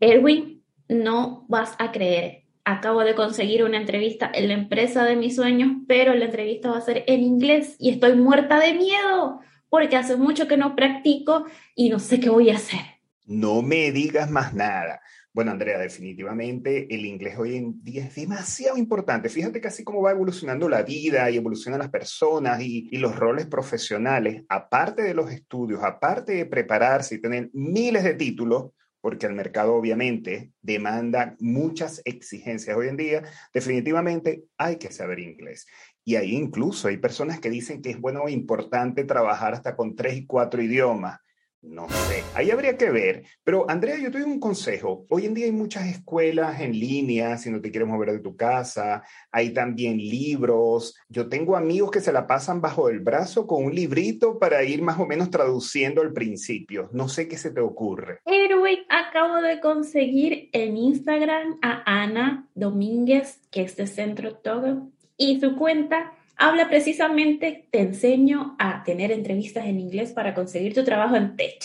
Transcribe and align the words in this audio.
Erwin, 0.00 0.62
no 0.88 1.46
vas 1.48 1.74
a 1.78 1.90
creer. 1.90 2.44
Acabo 2.64 3.00
de 3.04 3.14
conseguir 3.14 3.64
una 3.64 3.78
entrevista 3.78 4.30
en 4.34 4.48
la 4.48 4.54
empresa 4.54 5.04
de 5.04 5.16
mis 5.16 5.36
sueños, 5.36 5.72
pero 5.88 6.14
la 6.14 6.26
entrevista 6.26 6.70
va 6.70 6.78
a 6.78 6.82
ser 6.82 7.04
en 7.06 7.22
inglés 7.22 7.76
y 7.78 7.90
estoy 7.90 8.14
muerta 8.14 8.58
de 8.58 8.74
miedo 8.74 9.40
porque 9.68 9.96
hace 9.96 10.16
mucho 10.16 10.46
que 10.48 10.56
no 10.56 10.76
practico 10.76 11.46
y 11.74 11.88
no 11.88 11.98
sé 11.98 12.20
qué 12.20 12.28
voy 12.28 12.50
a 12.50 12.56
hacer. 12.56 12.80
No 13.24 13.62
me 13.62 13.90
digas 13.90 14.30
más 14.30 14.52
nada. 14.52 15.00
Bueno, 15.32 15.50
Andrea, 15.50 15.78
definitivamente 15.78 16.92
el 16.94 17.04
inglés 17.04 17.36
hoy 17.38 17.56
en 17.56 17.82
día 17.82 18.04
es 18.04 18.14
demasiado 18.14 18.76
importante. 18.76 19.28
Fíjate 19.28 19.60
que 19.60 19.68
así 19.68 19.84
como 19.84 20.02
va 20.02 20.12
evolucionando 20.12 20.68
la 20.68 20.82
vida 20.82 21.30
y 21.30 21.36
evolucionan 21.36 21.80
las 21.80 21.90
personas 21.90 22.60
y, 22.60 22.88
y, 22.90 22.98
los 22.98 23.16
roles 23.16 23.46
profesionales, 23.46 24.44
aparte 24.48 25.02
de 25.02 25.14
los 25.14 25.30
estudios, 25.30 25.82
aparte 25.82 26.32
de 26.32 26.46
prepararse 26.46 27.16
y 27.16 27.20
tener 27.20 27.50
miles 27.52 28.02
de 28.04 28.14
títulos, 28.14 28.72
porque 29.06 29.26
el 29.26 29.34
mercado 29.34 29.76
obviamente 29.76 30.50
demanda 30.62 31.36
muchas 31.38 32.02
exigencias 32.04 32.76
hoy 32.76 32.88
en 32.88 32.96
día, 32.96 33.22
definitivamente 33.54 34.46
hay 34.58 34.78
que 34.78 34.90
saber 34.90 35.20
inglés. 35.20 35.68
Y 36.04 36.16
ahí 36.16 36.34
incluso 36.34 36.88
hay 36.88 36.96
personas 36.96 37.38
que 37.38 37.48
dicen 37.48 37.82
que 37.82 37.90
es 37.90 38.00
bueno 38.00 38.22
o 38.24 38.28
importante 38.28 39.04
trabajar 39.04 39.54
hasta 39.54 39.76
con 39.76 39.94
tres 39.94 40.16
y 40.16 40.26
cuatro 40.26 40.60
idiomas. 40.60 41.20
No 41.68 41.88
sé, 41.88 42.22
ahí 42.34 42.50
habría 42.50 42.76
que 42.76 42.90
ver. 42.90 43.24
Pero 43.42 43.68
Andrea, 43.68 43.98
yo 43.98 44.10
te 44.10 44.20
doy 44.20 44.30
un 44.30 44.38
consejo. 44.38 45.04
Hoy 45.08 45.26
en 45.26 45.34
día 45.34 45.46
hay 45.46 45.52
muchas 45.52 45.86
escuelas 45.86 46.60
en 46.60 46.78
línea, 46.78 47.36
si 47.38 47.50
no 47.50 47.60
te 47.60 47.70
quieres 47.70 47.88
mover 47.88 48.12
de 48.12 48.20
tu 48.20 48.36
casa. 48.36 49.02
Hay 49.32 49.50
también 49.50 49.98
libros. 49.98 50.96
Yo 51.08 51.28
tengo 51.28 51.56
amigos 51.56 51.90
que 51.90 52.00
se 52.00 52.12
la 52.12 52.26
pasan 52.26 52.60
bajo 52.60 52.88
el 52.88 53.00
brazo 53.00 53.46
con 53.46 53.64
un 53.64 53.74
librito 53.74 54.38
para 54.38 54.62
ir 54.62 54.80
más 54.80 55.00
o 55.00 55.06
menos 55.06 55.30
traduciendo 55.30 56.02
al 56.02 56.12
principio. 56.12 56.88
No 56.92 57.08
sé 57.08 57.26
qué 57.26 57.36
se 57.36 57.50
te 57.50 57.60
ocurre. 57.60 58.20
Erwin, 58.24 58.78
acabo 58.88 59.42
de 59.42 59.60
conseguir 59.60 60.48
en 60.52 60.76
Instagram 60.76 61.58
a 61.62 61.82
Ana 61.84 62.48
Domínguez, 62.54 63.40
que 63.50 63.62
es 63.62 63.76
de 63.76 63.88
Centro 63.88 64.36
Todo, 64.36 64.88
y 65.16 65.40
su 65.40 65.56
cuenta 65.56 66.12
habla 66.36 66.68
precisamente, 66.68 67.66
te 67.70 67.80
enseño 67.80 68.56
a 68.58 68.84
tener 68.84 69.10
entrevistas 69.10 69.66
en 69.66 69.80
inglés 69.80 70.12
para 70.12 70.34
conseguir 70.34 70.74
tu 70.74 70.84
trabajo 70.84 71.16
en 71.16 71.36
Tech. 71.36 71.56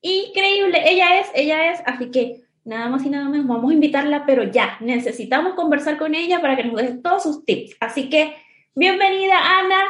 Increíble, 0.00 0.82
ella 0.86 1.20
es, 1.20 1.28
ella 1.34 1.72
es, 1.72 1.80
así 1.86 2.10
que 2.10 2.42
nada 2.64 2.88
más 2.88 3.04
y 3.04 3.10
nada 3.10 3.28
menos, 3.28 3.46
vamos 3.46 3.70
a 3.70 3.74
invitarla, 3.74 4.24
pero 4.26 4.44
ya, 4.44 4.76
necesitamos 4.80 5.54
conversar 5.54 5.98
con 5.98 6.14
ella 6.14 6.40
para 6.40 6.56
que 6.56 6.64
nos 6.64 6.76
dé 6.76 6.94
todos 7.02 7.22
sus 7.22 7.44
tips. 7.44 7.76
Así 7.80 8.08
que, 8.08 8.34
bienvenida 8.74 9.36
Ana 9.58 9.80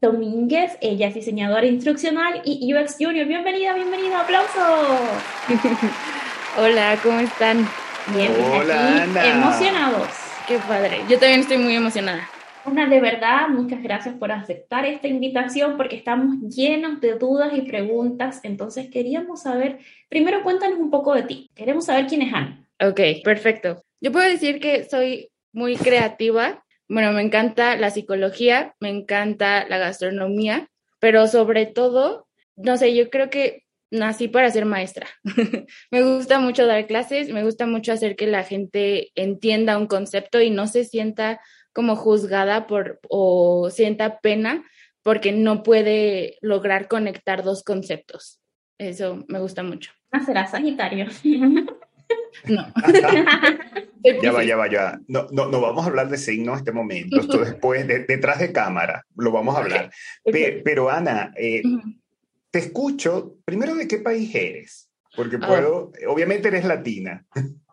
Domínguez, 0.00 0.76
ella 0.80 1.08
es 1.08 1.14
diseñadora 1.14 1.66
instruccional 1.66 2.42
y 2.44 2.72
UX 2.72 2.96
Junior. 2.98 3.26
Bienvenida, 3.26 3.74
bienvenida, 3.74 4.20
aplauso. 4.20 4.60
Hola, 6.58 6.98
¿cómo 7.02 7.18
están? 7.20 7.68
Bien, 8.14 8.32
Hola, 8.52 9.02
aquí, 9.02 9.10
Ana. 9.10 9.26
emocionados. 9.26 10.08
Qué 10.46 10.58
padre. 10.58 11.02
Yo 11.08 11.18
también 11.18 11.40
estoy 11.40 11.58
muy 11.58 11.74
emocionada. 11.74 12.28
Ana, 12.68 12.86
de 12.86 13.00
verdad, 13.00 13.48
muchas 13.48 13.82
gracias 13.82 14.14
por 14.16 14.30
aceptar 14.30 14.84
esta 14.84 15.08
invitación 15.08 15.76
porque 15.78 15.96
estamos 15.96 16.38
llenos 16.54 17.00
de 17.00 17.14
dudas 17.14 17.52
y 17.54 17.62
preguntas. 17.62 18.40
Entonces 18.42 18.90
queríamos 18.90 19.42
saber, 19.42 19.78
primero 20.08 20.42
cuéntanos 20.42 20.78
un 20.78 20.90
poco 20.90 21.14
de 21.14 21.22
ti. 21.22 21.50
Queremos 21.54 21.86
saber 21.86 22.06
quién 22.06 22.22
es 22.22 22.34
Ana. 22.34 22.68
Ok, 22.80 23.00
perfecto. 23.24 23.82
Yo 24.00 24.12
puedo 24.12 24.28
decir 24.28 24.60
que 24.60 24.84
soy 24.84 25.30
muy 25.52 25.76
creativa. 25.76 26.62
Bueno, 26.88 27.12
me 27.12 27.22
encanta 27.22 27.76
la 27.76 27.90
psicología, 27.90 28.74
me 28.80 28.90
encanta 28.90 29.66
la 29.66 29.78
gastronomía, 29.78 30.68
pero 31.00 31.26
sobre 31.26 31.64
todo, 31.64 32.28
no 32.56 32.76
sé, 32.76 32.94
yo 32.94 33.08
creo 33.08 33.30
que 33.30 33.64
nací 33.90 34.28
para 34.28 34.50
ser 34.50 34.66
maestra. 34.66 35.06
me 35.90 36.02
gusta 36.02 36.38
mucho 36.38 36.66
dar 36.66 36.86
clases, 36.86 37.30
me 37.30 37.44
gusta 37.44 37.66
mucho 37.66 37.92
hacer 37.92 38.14
que 38.14 38.26
la 38.26 38.44
gente 38.44 39.10
entienda 39.14 39.78
un 39.78 39.86
concepto 39.86 40.40
y 40.40 40.50
no 40.50 40.66
se 40.66 40.84
sienta 40.84 41.40
como 41.78 41.94
juzgada 41.94 42.66
por 42.66 42.98
o 43.08 43.70
sienta 43.70 44.18
pena 44.18 44.64
porque 45.04 45.30
no 45.30 45.62
puede 45.62 46.36
lograr 46.40 46.88
conectar 46.88 47.44
dos 47.44 47.62
conceptos. 47.62 48.40
Eso 48.78 49.24
me 49.28 49.38
gusta 49.38 49.62
mucho. 49.62 49.92
Ah, 50.10 50.18
será 50.24 50.48
Sagitario. 50.48 51.06
No. 52.46 52.66
ya 54.22 54.32
va, 54.32 54.42
ya 54.42 54.56
va, 54.56 54.68
ya. 54.68 54.98
No, 55.06 55.28
no, 55.30 55.46
no 55.46 55.60
vamos 55.60 55.84
a 55.84 55.88
hablar 55.88 56.08
de 56.08 56.18
signos 56.18 56.54
en 56.54 56.58
este 56.58 56.72
momento. 56.72 57.20
Esto 57.20 57.38
después, 57.44 57.86
de, 57.86 58.00
detrás 58.00 58.40
de 58.40 58.50
cámara, 58.50 59.04
lo 59.14 59.30
vamos 59.30 59.54
a 59.54 59.60
hablar. 59.60 59.92
Okay. 60.24 60.54
Pe, 60.56 60.62
pero 60.64 60.90
Ana, 60.90 61.32
eh, 61.36 61.62
uh 61.64 61.68
-huh. 61.68 62.00
te 62.50 62.58
escucho. 62.58 63.36
Primero, 63.44 63.76
¿de 63.76 63.86
qué 63.86 63.98
país 63.98 64.34
eres? 64.34 64.90
Porque 65.14 65.38
puedo, 65.38 65.92
obviamente 66.08 66.48
eres 66.48 66.64
latina. 66.64 67.24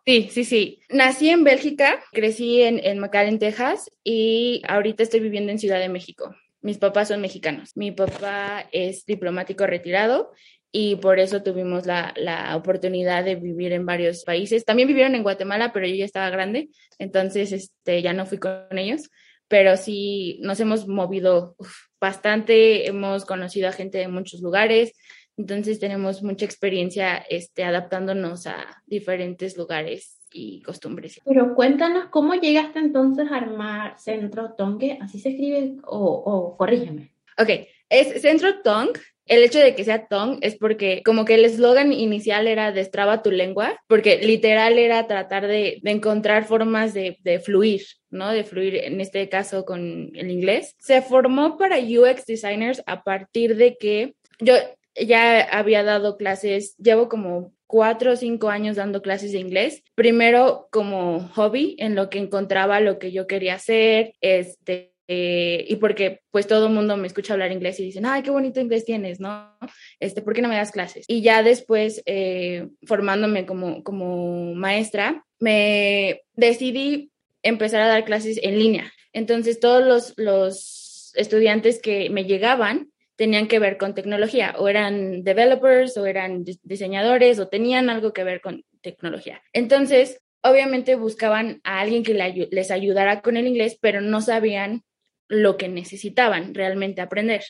Sí, 0.06 0.30
sí, 0.32 0.46
sí. 0.46 0.80
Nací 0.90 1.30
en 1.30 1.44
Bélgica, 1.44 2.04
crecí 2.12 2.62
en, 2.62 2.80
en 2.84 3.00
McAllen, 3.00 3.40
Texas, 3.40 3.92
y 4.04 4.62
ahorita 4.68 5.02
estoy 5.02 5.20
viviendo 5.20 5.52
en 5.52 5.58
Ciudad 5.58 5.80
de 5.80 5.90
México. 5.90 6.36
Mis 6.62 6.78
papás 6.78 7.08
son 7.08 7.22
mexicanos. 7.22 7.72
Mi 7.76 7.92
papá 7.92 8.70
es 8.72 9.06
diplomático 9.08 9.66
retirado 9.66 10.32
y 10.72 10.98
por 10.98 11.20
eso 11.20 11.42
tuvimos 11.42 11.88
la, 11.88 12.14
la, 12.18 12.56
oportunidad 12.56 13.24
de 13.24 13.36
vivir 13.36 13.72
en 13.74 13.88
varios 13.88 14.24
países. 14.24 14.64
También 14.64 14.88
vivieron 14.88 15.16
en 15.16 15.24
Guatemala, 15.24 15.74
pero 15.74 15.88
yo 15.88 15.96
ya 15.96 16.06
estaba 16.06 16.30
grande, 16.30 16.70
entonces 17.00 17.52
este, 17.52 18.04
ya 18.04 18.14
no 18.14 18.28
fui 18.28 18.38
con 18.38 18.78
ellos. 18.78 19.10
Pero 19.48 19.76
sí, 19.78 20.40
nos 20.42 20.60
hemos 20.60 20.88
movido 20.88 21.56
bastante, 22.00 22.88
hemos 22.88 23.26
conocido 23.26 23.70
a 23.70 23.72
gente 23.72 23.98
de 24.00 24.08
muchos 24.08 24.42
lugares, 24.42 24.94
entonces 25.38 25.80
tenemos 25.80 26.24
mucha 26.24 26.46
experiencia 26.46 27.18
este, 27.30 27.64
adaptándonos 27.64 28.48
a 28.48 28.82
diferentes 28.86 29.58
lugares 29.58 30.22
y 30.32 30.62
costumbres. 30.62 31.20
Pero 31.26 31.56
cuéntanos 31.56 32.06
cómo 32.10 32.36
llegaste 32.36 32.80
entonces 32.80 33.32
a 33.32 33.38
armar 33.38 34.00
Centro 34.00 34.54
Tongue, 34.54 34.98
así 35.02 35.20
se 35.20 35.30
escribe, 35.30 35.76
o, 35.84 35.98
o 35.98 36.58
corrígeme. 36.58 37.12
Ok, 37.38 37.50
es 37.90 38.22
Centro 38.22 38.62
Tongue. 38.62 39.00
El 39.26 39.44
hecho 39.44 39.58
de 39.58 39.74
que 39.74 39.84
sea 39.84 40.08
Tongue 40.08 40.38
es 40.42 40.56
porque 40.56 41.02
como 41.04 41.26
que 41.26 41.34
el 41.34 41.46
eslogan 41.46 41.92
inicial 41.92 42.48
era 42.48 42.72
destraba 42.72 43.24
tu 43.24 43.32
lengua, 43.32 43.76
porque 43.88 44.20
literal 44.20 44.78
era 44.78 45.08
tratar 45.08 45.48
de, 45.48 45.80
de 45.82 45.92
encontrar 45.92 46.46
formas 46.46 46.94
de, 46.94 47.18
de, 47.22 47.40
fluir, 47.40 47.82
¿no? 48.12 48.32
De 48.32 48.44
fluir 48.44 48.76
en 48.76 49.02
este 49.02 49.28
caso 49.28 49.66
con 49.66 50.12
el 50.14 50.30
inglés. 50.30 50.76
Se 50.78 51.02
formó 51.02 51.58
para 51.58 51.80
UX 51.80 52.26
designers 52.28 52.84
a 52.86 53.04
partir 53.04 53.56
de 53.56 53.78
que 53.78 54.14
yo 54.40 54.54
ya 54.96 55.42
había 55.42 55.84
dado 55.84 56.18
clases, 56.18 56.76
llevo 56.78 57.10
como 57.10 57.54
cuatro 57.68 58.14
o 58.14 58.16
cinco 58.16 58.50
años 58.50 58.76
dando 58.76 59.02
clases 59.02 59.32
de 59.32 59.40
inglés, 59.40 59.84
primero 59.96 60.68
como 60.72 61.28
hobby, 61.30 61.76
en 61.80 61.96
lo 61.96 62.10
que 62.10 62.20
encontraba 62.20 62.80
lo 62.80 63.00
que 63.00 63.12
yo 63.12 63.28
quería 63.28 63.56
hacer, 63.56 64.14
este, 64.22 64.94
eh, 65.08 65.66
y 65.68 65.76
porque 65.76 66.22
pues 66.32 66.48
todo 66.48 66.68
el 66.68 66.74
mundo 66.74 66.98
me 66.98 67.08
escucha 67.08 67.34
hablar 67.34 67.52
inglés 67.52 67.80
y 67.80 67.84
dicen, 67.84 68.06
ay, 68.06 68.24
qué 68.24 68.32
bonito 68.32 68.60
inglés 68.60 68.86
tienes, 68.86 69.20
¿no? 69.20 69.56
Este, 70.00 70.22
¿por 70.22 70.34
qué 70.34 70.42
no 70.42 70.50
me 70.50 70.56
das 70.56 70.72
clases? 70.72 71.06
Y 71.08 71.22
ya 71.22 71.44
después, 71.44 72.02
eh, 72.06 72.70
formándome 72.86 73.46
como, 73.46 73.84
como 73.84 74.54
maestra, 74.56 75.24
me 75.40 76.22
decidí 76.34 77.12
empezar 77.44 77.82
a 77.82 77.88
dar 77.88 78.06
clases 78.06 78.40
en 78.42 78.58
línea. 78.58 78.92
Entonces, 79.14 79.60
todos 79.60 79.84
los, 79.84 80.14
los 80.18 81.14
estudiantes 81.16 81.80
que 81.82 82.10
me 82.10 82.26
llegaban 82.26 82.90
tenían 83.16 83.48
que 83.48 83.60
ver 83.60 83.78
con 83.78 83.96
tecnología, 83.96 84.56
o 84.58 84.68
eran 84.68 85.24
developers, 85.24 85.98
o 85.98 86.06
eran 86.06 86.44
diseñadores, 86.64 87.40
o 87.40 87.48
tenían 87.48 87.90
algo 87.90 88.14
que 88.14 88.24
ver 88.24 88.42
con 88.42 88.64
tecnología. 88.82 89.42
Entonces, 89.54 90.22
obviamente 90.42 90.96
buscaban 90.96 91.62
a 91.64 91.80
alguien 91.80 92.04
que 92.04 92.14
les 92.52 92.72
ayudara 92.72 93.22
con 93.22 93.38
el 93.38 93.48
inglés, 93.48 93.78
pero 93.82 94.02
no 94.02 94.22
sabían 94.22 94.84
lo 95.28 95.58
que 95.58 95.70
necesitaban 95.70 96.54
realmente 96.54 97.02
aprender. 97.02 97.44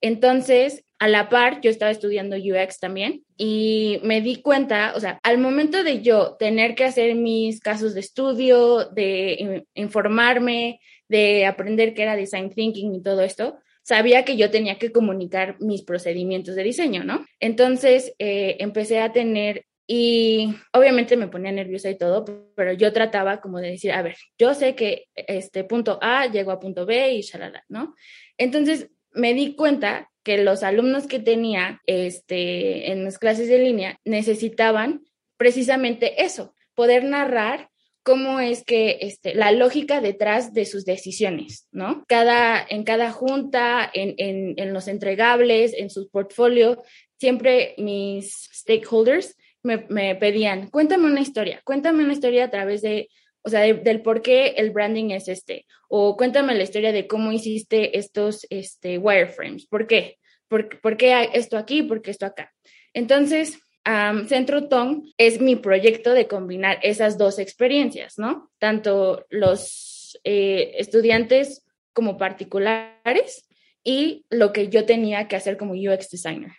Entonces, 0.00 0.84
a 0.98 1.06
la 1.06 1.28
par, 1.28 1.60
yo 1.60 1.70
estaba 1.70 1.92
estudiando 1.92 2.36
UX 2.36 2.80
también 2.80 3.24
y 3.36 4.00
me 4.02 4.20
di 4.20 4.42
cuenta, 4.42 4.92
o 4.96 5.00
sea, 5.00 5.20
al 5.22 5.38
momento 5.38 5.84
de 5.84 6.02
yo 6.02 6.36
tener 6.36 6.74
que 6.74 6.84
hacer 6.84 7.14
mis 7.14 7.60
casos 7.60 7.94
de 7.94 8.00
estudio, 8.00 8.86
de 8.86 9.64
informarme, 9.74 10.80
de 11.08 11.46
aprender 11.46 11.94
qué 11.94 12.02
era 12.02 12.16
design 12.16 12.50
thinking 12.50 12.94
y 12.94 13.02
todo 13.02 13.20
esto, 13.22 13.58
sabía 13.82 14.24
que 14.24 14.36
yo 14.36 14.50
tenía 14.50 14.78
que 14.78 14.92
comunicar 14.92 15.56
mis 15.60 15.82
procedimientos 15.82 16.54
de 16.54 16.62
diseño, 16.62 17.04
¿no? 17.04 17.24
Entonces 17.40 18.14
eh, 18.18 18.56
empecé 18.60 19.00
a 19.00 19.12
tener 19.12 19.66
y 19.86 20.54
obviamente 20.72 21.16
me 21.16 21.28
ponía 21.28 21.52
nerviosa 21.52 21.90
y 21.90 21.98
todo, 21.98 22.24
pero 22.54 22.72
yo 22.72 22.92
trataba 22.92 23.40
como 23.40 23.58
de 23.58 23.70
decir, 23.70 23.92
a 23.92 24.02
ver, 24.02 24.16
yo 24.38 24.54
sé 24.54 24.74
que 24.74 25.06
este 25.14 25.64
punto 25.64 25.98
A 26.00 26.26
llegó 26.26 26.52
a 26.52 26.60
punto 26.60 26.86
B 26.86 27.14
y 27.14 27.22
shalala, 27.22 27.64
¿no? 27.68 27.94
Entonces 28.38 28.90
me 29.10 29.34
di 29.34 29.54
cuenta 29.54 30.10
que 30.22 30.38
los 30.38 30.62
alumnos 30.62 31.06
que 31.06 31.18
tenía 31.18 31.80
este, 31.86 32.92
en 32.92 33.04
las 33.04 33.18
clases 33.18 33.48
de 33.48 33.58
línea 33.58 33.98
necesitaban 34.04 35.02
precisamente 35.36 36.22
eso, 36.22 36.54
poder 36.74 37.04
narrar 37.04 37.68
cómo 38.02 38.40
es 38.40 38.64
que 38.64 38.98
este, 39.00 39.34
la 39.34 39.52
lógica 39.52 40.00
detrás 40.00 40.52
de 40.52 40.64
sus 40.64 40.84
decisiones, 40.84 41.68
¿no? 41.70 42.04
Cada, 42.08 42.64
en 42.68 42.84
cada 42.84 43.12
junta, 43.12 43.88
en, 43.92 44.14
en, 44.18 44.54
en 44.56 44.72
los 44.72 44.88
entregables, 44.88 45.72
en 45.74 45.90
su 45.90 46.08
portfolio, 46.10 46.82
siempre 47.18 47.74
mis 47.78 48.48
stakeholders 48.52 49.36
me, 49.62 49.86
me, 49.88 50.16
pedían, 50.16 50.68
cuéntame 50.70 51.06
una 51.06 51.20
historia, 51.20 51.60
cuéntame 51.64 52.02
una 52.02 52.12
historia 52.12 52.46
a 52.46 52.50
través 52.50 52.82
de, 52.82 53.08
o 53.42 53.48
sea, 53.48 53.60
de, 53.60 53.74
del 53.74 54.02
por 54.02 54.22
qué 54.22 54.54
el 54.56 54.72
branding 54.72 55.10
es 55.10 55.28
este, 55.28 55.66
o 55.88 56.16
cuéntame 56.16 56.54
la 56.56 56.64
historia 56.64 56.90
de 56.92 57.06
cómo 57.06 57.30
hiciste 57.32 57.96
estos 57.96 58.46
este, 58.50 58.98
wireframes, 58.98 59.66
¿por 59.66 59.86
qué? 59.86 60.18
¿Por, 60.48 60.80
por 60.80 60.96
qué 60.96 61.30
esto 61.32 61.56
aquí? 61.56 61.82
¿Por 61.82 62.02
qué 62.02 62.10
esto 62.10 62.26
acá? 62.26 62.52
Entonces, 62.92 63.60
um, 63.86 64.26
Centro 64.26 64.68
Tong 64.68 65.04
es 65.16 65.40
mi 65.40 65.56
proyecto 65.56 66.12
de 66.12 66.28
combinar 66.28 66.78
esas 66.82 67.18
dos 67.18 67.38
experiencias, 67.38 68.18
¿no? 68.18 68.50
Tanto 68.58 69.26
los 69.30 70.18
eh, 70.24 70.74
estudiantes 70.78 71.64
como 71.92 72.16
particulares 72.16 73.48
y 73.84 74.24
lo 74.30 74.52
que 74.52 74.68
yo 74.68 74.86
tenía 74.86 75.28
que 75.28 75.36
hacer 75.36 75.56
como 75.56 75.74
UX 75.74 76.10
designer. 76.10 76.52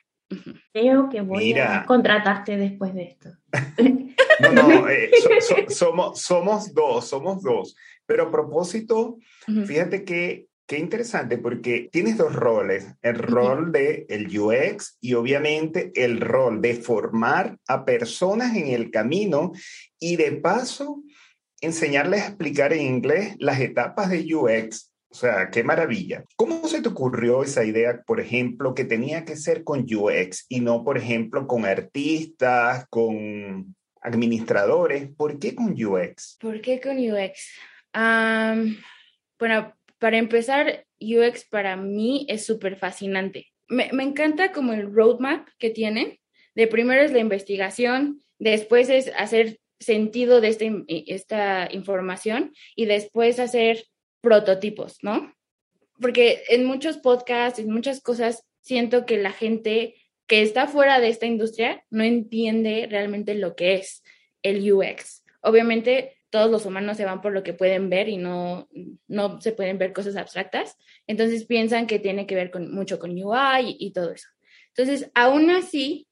Creo 0.73 1.09
que 1.09 1.21
voy 1.21 1.45
Mira. 1.45 1.81
a 1.81 1.85
contratarte 1.85 2.57
después 2.57 2.93
de 2.93 3.03
esto. 3.03 3.29
no, 4.39 4.51
no, 4.51 4.89
eh, 4.89 5.11
so, 5.21 5.29
so, 5.39 5.55
somos, 5.69 6.21
somos 6.21 6.73
dos, 6.73 7.07
somos 7.07 7.41
dos. 7.43 7.75
Pero 8.05 8.23
a 8.23 8.31
propósito, 8.31 9.17
uh 9.47 9.51
-huh. 9.51 9.65
fíjate 9.65 10.03
que 10.03 10.47
Qué 10.73 10.79
interesante, 10.79 11.37
porque 11.37 11.87
tienes 11.91 12.17
dos 12.17 12.33
roles, 12.33 12.95
el 13.03 13.19
rol 13.19 13.71
de 13.71 14.07
el 14.09 14.25
UX 14.35 14.97
y 14.99 15.13
obviamente 15.13 15.91
el 15.93 16.19
rol 16.19 16.63
de 16.63 16.73
formar 16.73 17.59
a 17.67 17.85
personas 17.85 18.57
en 18.57 18.69
el 18.69 18.89
camino 18.89 19.51
y 19.99 20.15
de 20.15 20.31
paso 20.31 21.03
enseñarles 21.61 22.23
a 22.23 22.27
explicar 22.29 22.73
en 22.73 22.87
inglés 22.87 23.35
las 23.37 23.59
etapas 23.59 24.09
de 24.09 24.25
UX. 24.33 24.91
O 25.09 25.13
sea, 25.13 25.51
qué 25.51 25.63
maravilla. 25.63 26.23
¿Cómo 26.35 26.67
se 26.67 26.81
te 26.81 26.89
ocurrió 26.89 27.43
esa 27.43 27.63
idea, 27.63 28.01
por 28.07 28.19
ejemplo, 28.19 28.73
que 28.73 28.85
tenía 28.85 29.25
que 29.25 29.35
ser 29.35 29.63
con 29.63 29.81
UX 29.81 30.47
y 30.49 30.61
no, 30.61 30.83
por 30.83 30.97
ejemplo, 30.97 31.45
con 31.45 31.65
artistas, 31.65 32.87
con 32.89 33.75
administradores? 34.01 35.07
¿Por 35.15 35.37
qué 35.37 35.53
con 35.53 35.73
UX? 35.73 36.39
¿Por 36.41 36.61
qué 36.61 36.81
con 36.81 36.97
UX? 36.97 37.59
Um, 37.93 38.75
bueno, 39.37 39.71
para 40.03 40.17
empezar, 40.17 40.85
UX 40.99 41.45
para 41.45 41.77
mí 41.77 42.25
es 42.27 42.45
súper 42.45 42.75
fascinante. 42.75 43.47
Me, 43.69 43.85
encanta 44.03 44.51
como 44.51 44.73
el 44.73 44.93
roadmap 44.93 45.47
que 45.57 45.69
tienen. 45.69 46.19
De 46.55 46.67
primero 46.67 47.01
es 47.01 47.13
la 47.13 47.19
investigación, 47.19 48.21
después 48.37 48.89
es 48.89 49.13
hacer 49.17 49.61
sentido 49.79 50.41
de 50.41 50.49
este, 50.49 50.83
esta 51.07 51.69
información 51.71 52.51
y 52.75 52.85
después 52.85 53.39
hacer 53.39 53.85
prototipos, 54.19 54.97
¿no? 55.03 55.33
Porque 56.01 56.43
en 56.49 56.65
muchos 56.65 56.97
podcasts, 56.97 57.59
en 57.59 57.71
muchas 57.71 58.01
cosas, 58.01 58.43
siento 58.59 59.05
que 59.05 59.15
la 59.15 59.31
gente 59.31 59.95
que 60.27 60.41
está 60.41 60.67
fuera 60.67 60.99
de 60.99 61.07
esta 61.07 61.27
industria 61.27 61.85
no 61.89 62.03
entiende 62.03 62.87
realmente 62.91 63.35
lo 63.35 63.55
que 63.55 63.75
es 63.75 64.03
el 64.41 64.69
UX. 64.69 65.23
Obviamente 65.39 66.17
todos 66.33 66.49
los 66.49 66.65
humanos 66.65 66.97
se 66.97 67.05
van 67.05 67.21
por 67.21 67.31
lo 67.31 67.43
que 67.43 67.53
pueden 67.53 67.91
ver 67.91 68.09
y 68.09 68.17
no, 68.17 68.67
no 69.07 69.39
se 69.39 69.51
pueden 69.51 69.77
ver 69.77 69.93
cosas 69.93 70.15
abstractas. 70.15 70.79
Entonces 71.05 71.45
piensan 71.45 71.85
que 71.85 71.99
tiene 71.99 72.25
que 72.25 72.33
ver 72.33 72.49
con, 72.49 72.73
mucho 72.73 72.97
con 72.97 73.11
UI 73.11 73.77
y, 73.77 73.93
todo 73.93 74.11
eso. 74.11 74.29
Entonces, 74.69 75.11
aún 75.13 75.51
así, 75.51 76.07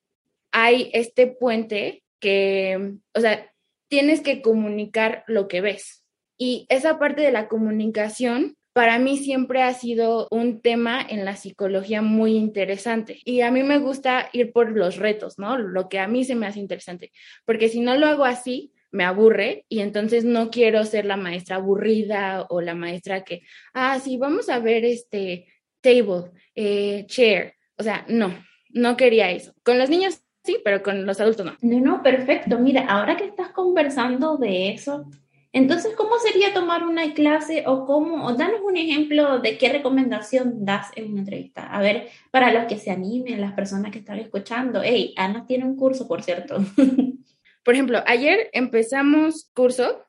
hay 0.51 0.91
este 0.93 1.25
puente 1.25 2.03
que, 2.19 2.97
o 3.15 3.19
sea, 3.19 3.51
tienes 3.87 4.21
que 4.21 4.43
comunicar 4.43 5.23
lo 5.25 5.47
que 5.47 5.61
ves. 5.61 6.05
Y 6.37 6.67
esa 6.69 6.99
parte 6.99 7.23
de 7.23 7.31
la 7.31 7.47
comunicación 7.47 8.55
para 8.73 8.99
mí 8.99 9.17
siempre 9.17 9.63
ha 9.63 9.73
sido 9.73 10.27
un 10.29 10.61
tema 10.61 11.01
en 11.01 11.25
la 11.25 11.35
psicología 11.35 12.03
muy 12.03 12.37
interesante. 12.37 13.19
Y 13.25 13.41
a 13.41 13.49
mí 13.49 13.63
me 13.63 13.79
gusta 13.79 14.29
ir 14.33 14.53
por 14.53 14.69
los 14.69 14.97
retos, 14.97 15.39
¿no? 15.39 15.57
Lo 15.57 15.89
que 15.89 15.97
a 15.97 16.07
mí 16.07 16.25
se 16.25 16.35
me 16.35 16.45
hace 16.45 16.59
interesante. 16.59 17.11
Porque 17.43 17.69
si 17.69 17.79
no 17.79 17.97
lo 17.97 18.05
hago 18.05 18.23
así, 18.23 18.71
me 18.91 19.03
aburre 19.03 19.65
y 19.69 19.79
entonces 19.79 20.23
no 20.23 20.49
quiero 20.51 20.83
ser 20.85 21.05
la 21.05 21.17
maestra 21.17 21.57
aburrida 21.57 22.45
o 22.49 22.61
la 22.61 22.75
maestra 22.75 23.23
que, 23.23 23.41
ah, 23.73 23.99
sí, 23.99 24.17
vamos 24.17 24.49
a 24.49 24.59
ver 24.59 24.85
este 24.85 25.47
table, 25.81 26.31
eh, 26.55 27.05
chair. 27.07 27.53
O 27.77 27.83
sea, 27.83 28.05
no, 28.07 28.33
no 28.69 28.97
quería 28.97 29.31
eso. 29.31 29.53
Con 29.63 29.79
los 29.79 29.89
niños 29.89 30.21
sí, 30.43 30.57
pero 30.63 30.83
con 30.83 31.05
los 31.05 31.19
adultos 31.19 31.45
no. 31.45 31.55
No, 31.61 31.79
no, 31.79 32.03
perfecto. 32.03 32.59
Mira, 32.59 32.85
ahora 32.87 33.17
que 33.17 33.25
estás 33.25 33.49
conversando 33.49 34.37
de 34.37 34.71
eso, 34.71 35.07
entonces, 35.53 35.93
¿cómo 35.97 36.17
sería 36.17 36.53
tomar 36.53 36.83
una 36.83 37.13
clase 37.13 37.65
o 37.67 37.85
cómo, 37.85 38.25
o 38.25 38.33
danos 38.35 38.61
un 38.63 38.77
ejemplo 38.77 39.39
de 39.39 39.57
qué 39.57 39.69
recomendación 39.69 40.63
das 40.63 40.91
en 40.95 41.11
una 41.11 41.19
entrevista? 41.19 41.67
A 41.67 41.81
ver, 41.81 42.07
para 42.31 42.53
los 42.53 42.65
que 42.65 42.77
se 42.77 42.89
animen, 42.89 43.41
las 43.41 43.51
personas 43.53 43.91
que 43.91 43.99
están 43.99 44.19
escuchando, 44.19 44.81
hey, 44.81 45.13
Ana 45.17 45.45
tiene 45.45 45.65
un 45.65 45.75
curso, 45.75 46.07
por 46.07 46.23
cierto. 46.23 46.57
Por 47.63 47.73
ejemplo, 47.73 48.03
ayer 48.05 48.49
empezamos 48.53 49.49
curso, 49.53 50.05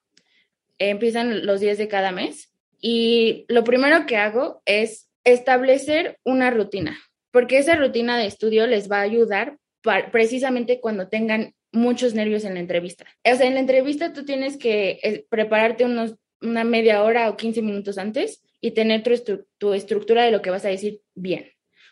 eh, 0.79 0.91
empiezan 0.91 1.47
los 1.47 1.61
días 1.61 1.79
de 1.79 1.89
cada 1.89 2.13
mes 2.13 2.53
y 2.81 3.45
lo 3.49 3.65
primero 3.65 4.07
que 4.07 4.17
hago 4.17 4.63
es 4.65 5.09
establecer 5.25 6.19
una 6.25 6.51
rutina, 6.51 6.99
porque 7.31 7.59
esa 7.59 7.77
rutina 7.77 8.19
de 8.19 8.27
estudio 8.27 8.67
les 8.67 8.91
va 8.91 8.99
a 8.99 9.03
ayudar 9.03 9.59
para, 9.83 10.11
precisamente 10.11 10.81
cuando 10.81 11.09
tengan 11.09 11.55
muchos 11.73 12.15
nervios 12.15 12.45
en 12.45 12.55
la 12.55 12.61
entrevista. 12.61 13.07
O 13.25 13.37
sea, 13.37 13.47
en 13.47 13.55
la 13.55 13.61
entrevista 13.61 14.13
tú 14.13 14.25
tienes 14.25 14.57
que 14.57 14.99
eh, 15.03 15.27
prepararte 15.29 15.85
unos, 15.85 16.17
una 16.41 16.65
media 16.65 17.03
hora 17.03 17.31
o 17.31 17.37
15 17.37 17.63
minutos 17.63 17.99
antes 17.99 18.43
y 18.61 18.73
tener 18.73 19.03
tu, 19.03 19.13
estru 19.13 19.47
tu 19.59 19.75
estructura 19.75 20.25
de 20.25 20.31
lo 20.31 20.43
que 20.43 20.51
vas 20.51 20.65
a 20.65 20.69
decir 20.69 21.01
bien. 21.15 21.51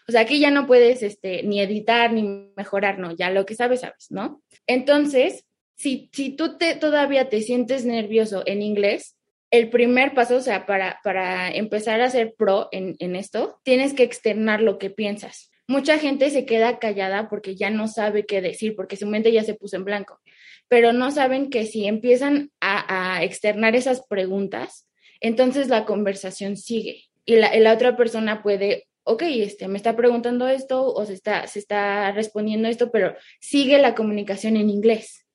O 0.09 0.13
sea, 0.13 0.23
aquí 0.23 0.41
ya 0.41 0.51
no 0.51 0.67
puedes 0.67 1.03
este, 1.03 1.43
ni 1.45 1.61
editar 1.61 2.13
ni 2.13 2.51
mejorar, 2.57 2.99
no, 2.99 3.13
ya 3.13 3.31
lo 3.31 3.47
que 3.47 3.55
sabes, 3.55 3.81
sabes, 3.81 4.11
¿no? 4.11 4.43
Entonces, 4.67 5.45
si, 5.81 6.11
si 6.13 6.29
tú 6.37 6.59
te, 6.59 6.75
todavía 6.75 7.31
te 7.31 7.41
sientes 7.41 7.87
nervioso 7.87 8.43
en 8.45 8.61
inglés, 8.61 9.17
el 9.51 9.71
primer 9.71 10.13
paso, 10.13 10.37
o 10.37 10.41
sea, 10.43 10.67
para, 10.67 11.01
para 11.03 11.51
empezar 11.51 12.03
a 12.03 12.11
ser 12.11 12.35
pro 12.37 12.69
en, 12.71 12.97
en 12.99 13.17
esto, 13.17 13.59
tienes 13.65 13.95
que 13.95 14.03
externar 14.03 14.61
lo 14.61 14.77
que 14.77 14.91
piensas. 14.91 15.51
Mucha 15.67 15.99
gente 15.99 16.29
se 16.29 16.45
queda 16.45 16.79
callada 16.79 17.31
porque 17.31 17.57
ya 17.57 17.71
no 17.71 17.89
sabe 17.89 18.27
qué 18.27 18.43
decir, 18.43 18.77
porque 18.77 18.97
su 18.97 19.07
mente 19.07 19.33
ya 19.33 19.43
se 19.43 19.55
puso 19.55 19.77
en 19.77 19.87
blanco, 19.87 20.21
pero 20.69 20.93
no 20.93 21.11
saben 21.13 21.49
que 21.49 21.65
si 21.65 21.87
empiezan 21.87 22.51
a, 22.61 23.17
a 23.17 23.25
externar 23.25 23.75
esas 23.75 24.07
preguntas, 24.07 24.87
entonces 25.19 25.69
la 25.69 25.87
conversación 25.87 26.59
sigue 26.59 27.05
y 27.25 27.37
la, 27.37 27.57
la 27.57 27.73
otra 27.73 27.97
persona 27.97 28.43
puede 28.43 28.87
ok, 29.05 29.23
este, 29.23 29.67
me 29.67 29.79
está 29.79 29.97
preguntando 29.97 30.47
esto 30.47 30.93
o 30.93 31.07
se 31.07 31.15
está, 31.15 31.47
se 31.47 31.59
está 31.59 32.13
respondiendo 32.13 32.69
esto, 32.69 32.91
pero 32.93 33.15
sigue 33.41 33.79
la 33.79 33.95
comunicación 33.95 34.59
en 34.59 34.69
inglés. 34.69 35.27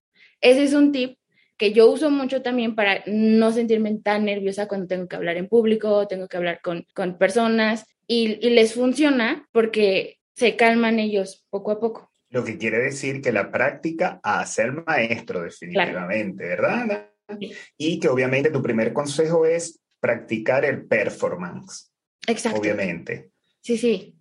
Ese 0.42 0.63
es 0.63 0.74
un 0.74 0.92
tip 0.92 1.18
que 1.58 1.72
yo 1.72 1.89
uso 1.89 2.10
mucho 2.10 2.42
también 2.42 2.75
para 2.75 3.04
no 3.08 3.51
sentirme 3.51 3.98
tan 4.04 4.25
nerviosa 4.25 4.68
cuando 4.68 4.88
tengo 4.88 5.08
que 5.08 5.15
hablar 5.15 5.38
en 5.38 5.48
público, 5.48 6.08
tengo 6.08 6.27
que 6.27 6.38
hablar 6.38 6.60
con, 6.62 6.86
con 6.94 7.18
personas 7.18 7.86
y, 8.08 8.46
y, 8.46 8.50
les 8.50 8.74
funciona 8.74 9.48
porque 9.51 10.20
se 10.34 10.56
calman 10.56 11.00
ellos 11.00 11.46
poco 11.50 11.72
a 11.72 11.80
poco. 11.80 12.12
Lo 12.30 12.44
que 12.44 12.58
quiere 12.58 12.80
decir 12.80 13.22
que 13.22 13.32
la 13.32 13.51
práctica 13.51 14.20
hace 14.22 14.63
el 14.63 14.84
maestro 14.86 15.42
definitivamente, 15.44 16.56
claro. 16.58 16.88
¿verdad? 16.88 17.10
Sí. 17.39 17.54
Y 17.77 18.00
que 18.00 18.10
obviamente 18.10 18.51
tu 18.51 18.62
primer 18.62 18.94
consejo 18.94 19.46
es 19.46 19.82
practicar 20.00 20.65
el 20.65 20.86
performance. 20.86 21.92
Exacto. 22.27 22.60
Obviamente. 22.60 23.32
Sí, 23.62 23.77
sí. 23.77 24.15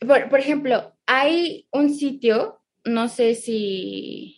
Por, 0.00 0.28
por 0.28 0.38
ejemplo, 0.38 0.96
hay 1.06 1.66
un 1.72 1.92
sitio, 1.92 2.60
no 2.84 3.08
sé 3.08 3.34
si 3.34 4.35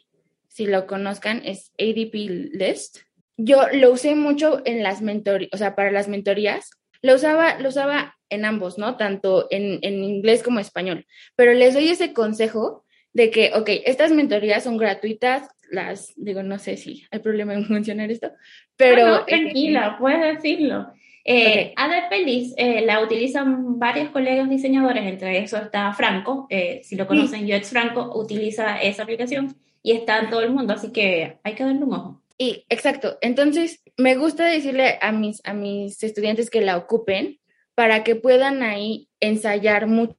si 0.58 0.66
lo 0.66 0.88
conozcan, 0.88 1.40
es 1.44 1.72
ADP 1.78 2.14
List. 2.52 2.98
Yo 3.36 3.68
lo 3.74 3.92
usé 3.92 4.16
mucho 4.16 4.60
en 4.64 4.82
las 4.82 5.02
mentorías, 5.02 5.50
o 5.52 5.56
sea, 5.56 5.76
para 5.76 5.92
las 5.92 6.08
mentorías. 6.08 6.70
Lo 7.00 7.14
usaba, 7.14 7.60
lo 7.60 7.68
usaba 7.68 8.16
en 8.28 8.44
ambos, 8.44 8.76
¿no? 8.76 8.96
Tanto 8.96 9.46
en, 9.52 9.78
en 9.82 10.02
inglés 10.02 10.42
como 10.42 10.58
español. 10.58 11.06
Pero 11.36 11.54
les 11.54 11.74
doy 11.74 11.90
ese 11.90 12.12
consejo 12.12 12.84
de 13.12 13.30
que, 13.30 13.52
ok, 13.54 13.70
estas 13.86 14.10
mentorías 14.10 14.64
son 14.64 14.78
gratuitas, 14.78 15.48
las, 15.70 16.12
digo, 16.16 16.42
no 16.42 16.58
sé 16.58 16.76
si 16.76 17.06
hay 17.12 17.20
problema 17.20 17.54
en 17.54 17.64
mencionar 17.72 18.10
esto, 18.10 18.32
pero... 18.76 19.06
No, 19.06 19.18
no, 19.18 19.24
tranquila, 19.26 19.92
eh, 19.92 19.96
puedes 20.00 20.34
decirlo. 20.42 20.92
Eh, 21.24 21.72
okay. 21.72 21.72
ADP 21.76 22.26
List 22.26 22.54
eh, 22.58 22.80
la 22.84 23.00
utilizan 23.00 23.78
varios 23.78 24.10
colegas 24.10 24.50
diseñadores, 24.50 25.06
entre 25.06 25.38
eso 25.38 25.56
está 25.58 25.92
Franco, 25.92 26.48
eh, 26.50 26.80
si 26.82 26.96
lo 26.96 27.06
conocen, 27.06 27.46
sí. 27.46 27.54
UX 27.54 27.70
Franco 27.70 28.18
utiliza 28.18 28.80
esa 28.80 29.04
aplicación 29.04 29.54
y 29.82 29.92
está 29.92 30.28
todo 30.30 30.40
el 30.40 30.50
mundo, 30.50 30.74
así 30.74 30.92
que 30.92 31.38
hay 31.42 31.54
que 31.54 31.64
darle 31.64 31.84
un 31.84 31.92
ojo. 31.92 32.22
Y 32.36 32.64
exacto, 32.68 33.18
entonces 33.20 33.82
me 33.96 34.16
gusta 34.16 34.44
decirle 34.44 34.98
a 35.00 35.12
mis, 35.12 35.40
a 35.44 35.54
mis 35.54 36.02
estudiantes 36.02 36.50
que 36.50 36.60
la 36.60 36.76
ocupen 36.76 37.40
para 37.74 38.04
que 38.04 38.16
puedan 38.16 38.62
ahí 38.62 39.08
ensayar 39.20 39.86
mucho. 39.86 40.16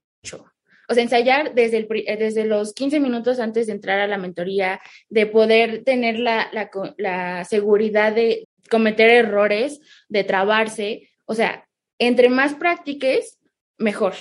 O 0.89 0.93
sea, 0.93 1.03
ensayar 1.03 1.53
desde, 1.53 1.77
el, 1.77 1.87
desde 2.17 2.45
los 2.45 2.73
15 2.73 2.99
minutos 2.99 3.39
antes 3.39 3.67
de 3.67 3.73
entrar 3.73 3.99
a 3.99 4.07
la 4.07 4.17
mentoría, 4.17 4.81
de 5.07 5.27
poder 5.27 5.83
tener 5.83 6.19
la, 6.19 6.49
la, 6.51 6.71
la 6.97 7.45
seguridad 7.45 8.11
de, 8.11 8.47
cometer 8.69 9.09
errores, 9.09 9.81
de 10.07 10.23
trabarse. 10.23 11.09
O 11.25 11.33
sea, 11.33 11.67
entre 11.97 12.29
más 12.29 12.53
practiques, 12.53 13.39
mejor. 13.77 14.13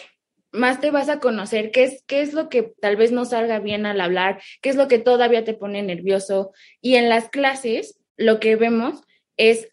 Más 0.51 0.81
te 0.81 0.91
vas 0.91 1.09
a 1.09 1.21
conocer 1.21 1.71
qué 1.71 1.85
es, 1.85 2.03
qué 2.07 2.23
es 2.23 2.33
lo 2.33 2.49
que 2.49 2.63
tal 2.81 2.97
vez 2.97 3.13
no 3.13 3.25
salga 3.25 3.59
bien 3.59 3.87
al 3.87 4.01
hablar, 4.01 4.41
qué 4.63 4.71
es 4.71 4.77
lo 4.77 4.89
que 4.89 4.99
todavía 4.99 5.45
te 5.45 5.55
pone 5.55 5.83
nervioso. 5.83 6.53
Y 6.81 6.95
en 6.95 7.09
las 7.09 7.29
clases, 7.29 7.99
lo 8.17 8.41
que 8.41 8.57
vemos 8.57 9.03
es 9.37 9.69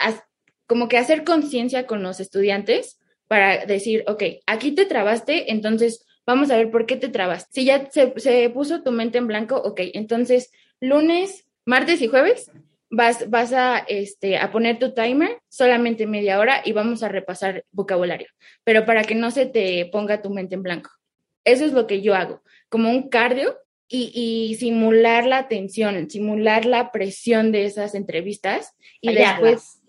como 0.67 0.88
que 0.88 0.98
hacer 0.98 1.24
conciencia 1.24 1.86
con 1.86 2.03
los 2.03 2.20
estudiantes 2.20 3.00
para 3.27 3.65
decir, 3.65 4.03
ok, 4.08 4.24
aquí 4.46 4.72
te 4.72 4.86
trabaste, 4.86 5.51
entonces 5.51 6.05
vamos 6.25 6.51
a 6.51 6.58
ver 6.58 6.72
por 6.72 6.86
qué 6.86 6.96
te 6.98 7.10
trabaste. 7.10 7.50
Si 7.53 7.65
ya 7.65 7.89
se, 7.89 8.13
se 8.17 8.50
puso 8.50 8.84
tu 8.84 8.91
mente 8.91 9.17
en 9.17 9.27
blanco, 9.27 9.55
ok, 9.58 9.79
entonces 9.94 10.51
lunes, 10.79 11.48
martes 11.65 12.01
y 12.01 12.08
jueves 12.08 12.51
vas, 12.89 13.29
vas 13.29 13.53
a, 13.53 13.79
este, 13.79 14.37
a 14.37 14.51
poner 14.51 14.79
tu 14.79 14.93
timer 14.93 15.39
solamente 15.49 16.07
media 16.07 16.39
hora 16.39 16.61
y 16.63 16.71
vamos 16.71 17.03
a 17.03 17.09
repasar 17.09 17.65
vocabulario, 17.71 18.27
pero 18.63 18.85
para 18.85 19.03
que 19.03 19.15
no 19.15 19.31
se 19.31 19.45
te 19.45 19.85
ponga 19.91 20.21
tu 20.21 20.29
mente 20.29 20.55
en 20.55 20.63
blanco. 20.63 20.91
Eso 21.43 21.65
es 21.65 21.73
lo 21.73 21.87
que 21.87 22.01
yo 22.01 22.15
hago, 22.15 22.41
como 22.69 22.89
un 22.89 23.09
cardio 23.09 23.57
y, 23.87 24.11
y 24.13 24.55
simular 24.55 25.25
la 25.27 25.47
tensión, 25.47 26.09
simular 26.09 26.65
la 26.65 26.91
presión 26.91 27.51
de 27.51 27.65
esas 27.65 27.93
entrevistas 27.93 28.73
y 28.99 29.13
después, 29.13 29.81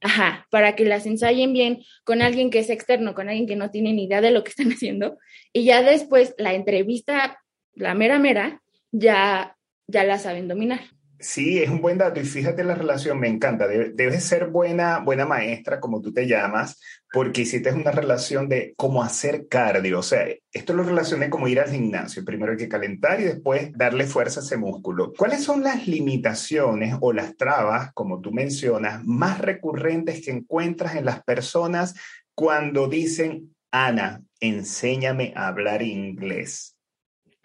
ajá, 0.00 0.46
para 0.50 0.74
que 0.76 0.84
las 0.84 1.04
ensayen 1.04 1.52
bien 1.52 1.82
con 2.04 2.22
alguien 2.22 2.50
que 2.50 2.60
es 2.60 2.70
externo, 2.70 3.14
con 3.14 3.28
alguien 3.28 3.46
que 3.46 3.56
no 3.56 3.70
tiene 3.70 3.92
ni 3.92 4.04
idea 4.04 4.22
de 4.22 4.30
lo 4.30 4.44
que 4.44 4.50
están 4.50 4.72
haciendo 4.72 5.18
y 5.52 5.64
ya 5.64 5.82
después 5.82 6.34
la 6.38 6.54
entrevista, 6.54 7.38
la 7.74 7.94
mera 7.94 8.18
mera, 8.18 8.62
ya, 8.92 9.56
ya 9.86 10.04
la 10.04 10.18
saben 10.18 10.48
dominar. 10.48 10.93
Sí, 11.18 11.62
es 11.62 11.70
un 11.70 11.80
buen 11.80 11.96
dato 11.96 12.20
y 12.20 12.24
fíjate 12.24 12.64
la 12.64 12.74
relación, 12.74 13.18
me 13.18 13.28
encanta. 13.28 13.66
debes 13.68 14.24
ser 14.24 14.48
buena, 14.48 14.98
buena 14.98 15.24
maestra, 15.24 15.80
como 15.80 16.00
tú 16.00 16.12
te 16.12 16.26
llamas, 16.26 16.80
porque 17.12 17.42
hiciste 17.42 17.72
una 17.72 17.92
relación 17.92 18.48
de 18.48 18.74
cómo 18.76 19.02
hacer 19.02 19.46
cardio. 19.48 20.00
O 20.00 20.02
sea, 20.02 20.26
esto 20.52 20.74
lo 20.74 20.82
relacioné 20.82 21.30
como 21.30 21.48
ir 21.48 21.60
al 21.60 21.70
gimnasio. 21.70 22.24
Primero 22.24 22.52
hay 22.52 22.58
que 22.58 22.68
calentar 22.68 23.20
y 23.20 23.24
después 23.24 23.72
darle 23.74 24.06
fuerza 24.06 24.40
a 24.40 24.42
ese 24.42 24.56
músculo. 24.56 25.12
¿Cuáles 25.16 25.44
son 25.44 25.62
las 25.62 25.86
limitaciones 25.86 26.96
o 27.00 27.12
las 27.12 27.36
trabas, 27.36 27.92
como 27.94 28.20
tú 28.20 28.32
mencionas, 28.32 29.04
más 29.04 29.38
recurrentes 29.38 30.24
que 30.24 30.32
encuentras 30.32 30.96
en 30.96 31.04
las 31.04 31.22
personas 31.22 31.94
cuando 32.34 32.88
dicen, 32.88 33.54
Ana, 33.70 34.22
enséñame 34.40 35.32
a 35.36 35.46
hablar 35.46 35.82
inglés? 35.82 36.76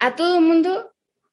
A 0.00 0.16
todo 0.16 0.40
mundo 0.40 0.89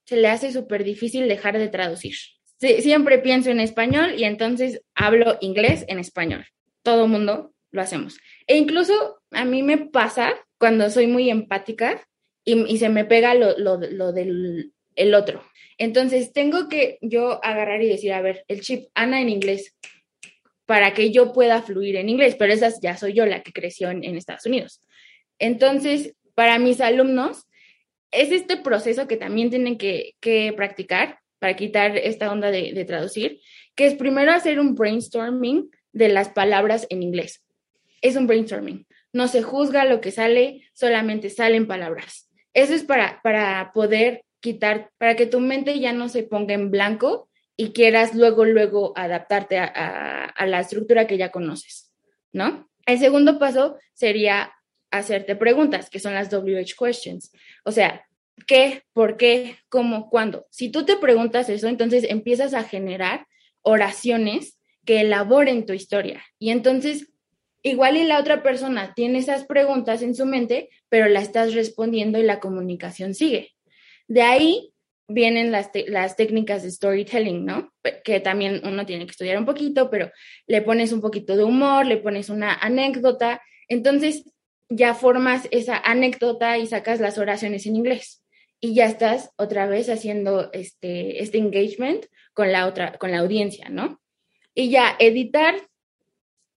se 0.08 0.16
le 0.16 0.30
hace 0.30 0.52
súper 0.52 0.84
difícil 0.84 1.28
dejar 1.28 1.60
de 1.60 1.68
traducir 1.68 2.16
siempre 2.60 3.20
pienso 3.20 3.50
en 3.50 3.60
español 3.60 4.16
y 4.18 4.24
entonces 4.24 4.82
hablo 4.96 5.38
inglés 5.42 5.86
en 5.88 6.00
español. 6.00 6.46
Todo 6.84 7.08
mundo 7.08 7.54
lo 7.72 7.82
hacemos. 7.82 8.18
E 8.48 8.58
incluso 8.58 9.22
a 9.32 9.46
mí 9.46 9.64
me 9.64 9.78
pasa 9.78 10.34
cuando 10.58 10.90
soy 10.90 11.08
muy 11.08 11.30
empática 11.30 12.08
y, 12.44 12.78
se 12.78 12.90
me 12.90 13.04
pega 13.04 13.34
lo, 13.34 13.58
lo, 13.58 13.78
lo 13.78 14.14
del 14.14 14.74
el 14.96 15.14
otro. 15.14 15.44
Entonces 15.78 16.34
tengo 16.34 16.70
que 16.70 16.98
yo 17.02 17.44
agarrar 17.44 17.84
y 17.84 17.90
decir, 17.90 18.14
a 18.14 18.22
ver, 18.22 18.46
el 18.48 18.62
chip 18.62 18.88
Ana 18.96 19.22
en 19.22 19.30
inglés, 19.30 19.76
para 20.66 20.94
que 20.94 21.12
yo 21.12 21.34
pueda 21.34 21.62
fluir 21.62 21.98
en 21.98 22.10
inglés, 22.10 22.36
pero 22.40 22.52
esa 22.52 22.72
ya 22.82 22.98
soy 22.98 23.14
yo 23.14 23.26
la 23.26 23.44
que 23.44 23.54
creció 23.54 23.92
en 23.92 24.04
Estados 24.04 24.46
Unidos. 24.48 24.82
Entonces, 25.38 26.16
para 26.34 26.58
mis 26.58 26.82
alumnos, 26.82 27.47
es 28.18 28.32
este 28.32 28.58
proceso 28.58 29.08
que 29.08 29.18
también 29.18 29.50
tienen 29.50 29.78
que, 29.78 30.16
que 30.20 30.52
practicar 30.54 31.20
para 31.40 31.56
quitar 31.56 31.96
esta 31.98 32.32
onda 32.32 32.50
de, 32.50 32.84
traducir, 32.86 33.40
que 33.76 33.86
es 33.86 33.94
primero 33.94 34.32
hacer 34.32 34.60
un 34.60 34.74
brainstorming 34.74 35.70
de 35.94 36.10
las 36.10 36.30
palabras 36.30 36.88
en 36.90 37.04
inglés. 37.04 37.44
Es 38.02 38.16
un 38.16 38.26
brainstorming. 38.26 38.88
No 39.14 39.28
se 39.28 39.44
juzga 39.44 39.86
lo 39.86 40.02
que 40.02 40.12
sale, 40.12 40.68
solamente 40.74 41.30
salen 41.30 41.68
palabras. 41.68 42.30
Eso 42.54 42.74
es 42.74 42.84
para, 42.84 43.22
para 43.22 43.72
poder 43.72 44.24
quitar, 44.40 44.90
para 44.98 45.16
que 45.16 45.28
tu 45.28 45.40
mente 45.40 45.80
ya 45.80 45.94
no 45.94 46.10
se 46.10 46.24
ponga 46.24 46.56
en 46.56 46.72
blanco 46.72 47.30
y 47.56 47.72
quieras 47.72 48.16
luego, 48.16 48.46
luego 48.46 48.94
adaptarte 48.96 49.60
a, 49.60 49.68
a 50.26 50.46
la 50.48 50.60
estructura 50.60 51.06
que 51.06 51.18
ya 51.18 51.32
conoces, 51.32 51.92
¿no? 52.32 52.68
El 52.86 53.00
segundo 53.00 53.38
paso 53.38 53.78
sería 53.94 54.54
hacerte 54.92 55.36
preguntas, 55.36 55.90
que 55.90 56.00
son 56.00 56.14
las 56.14 56.32
WH 56.32 56.74
questions. 56.80 57.32
O 57.66 57.72
sea, 57.72 58.07
qué, 58.46 58.84
por 58.94 59.18
qué, 59.18 59.58
cómo, 59.70 60.10
cuándo. 60.10 60.46
Si 60.52 60.70
tú 60.70 60.86
te 60.86 60.98
preguntas 60.98 61.50
eso, 61.50 61.68
entonces 61.68 62.06
empiezas 62.10 62.54
a 62.54 62.64
generar 62.64 63.26
oraciones 63.62 64.60
que 64.86 65.02
elaboren 65.02 65.66
tu 65.66 65.74
historia. 65.74 66.24
Y 66.40 66.52
entonces, 66.52 67.12
igual 67.64 67.98
y 67.98 68.04
la 68.04 68.20
otra 68.20 68.44
persona 68.44 68.94
tiene 68.96 69.20
esas 69.20 69.46
preguntas 69.46 70.02
en 70.02 70.16
su 70.16 70.26
mente, 70.26 70.70
pero 70.90 71.08
la 71.08 71.22
estás 71.22 71.54
respondiendo 71.54 72.20
y 72.20 72.24
la 72.24 72.40
comunicación 72.40 73.14
sigue. 73.14 73.54
De 74.08 74.22
ahí 74.22 74.74
vienen 75.10 75.52
las, 75.52 75.72
las 75.88 76.16
técnicas 76.16 76.64
de 76.64 76.72
storytelling, 76.72 77.46
¿no? 77.46 77.74
Que 78.04 78.20
también 78.20 78.62
uno 78.64 78.86
tiene 78.86 79.06
que 79.06 79.12
estudiar 79.12 79.38
un 79.38 79.46
poquito, 79.46 79.90
pero 79.90 80.12
le 80.48 80.62
pones 80.62 80.92
un 80.92 81.02
poquito 81.02 81.36
de 81.36 81.44
humor, 81.44 81.86
le 81.86 81.98
pones 81.98 82.30
una 82.30 82.54
anécdota. 82.54 83.42
Entonces, 83.68 84.24
ya 84.70 84.94
formas 84.94 85.48
esa 85.52 85.78
anécdota 85.78 86.58
y 86.58 86.68
sacas 86.68 87.00
las 87.00 87.18
oraciones 87.18 87.66
en 87.66 87.78
inglés 87.78 88.22
y 88.60 88.74
ya 88.74 88.86
estás 88.86 89.32
otra 89.38 89.68
vez 89.68 89.90
haciendo 89.90 90.52
este, 90.54 91.22
este 91.22 91.38
engagement 91.38 92.06
con 92.34 92.52
la 92.52 92.68
otra, 92.68 92.98
con 92.98 93.12
la 93.12 93.20
audiencia, 93.20 93.70
¿no? 93.70 94.02
Y 94.54 94.70
ya 94.70 94.96
editar 95.00 95.56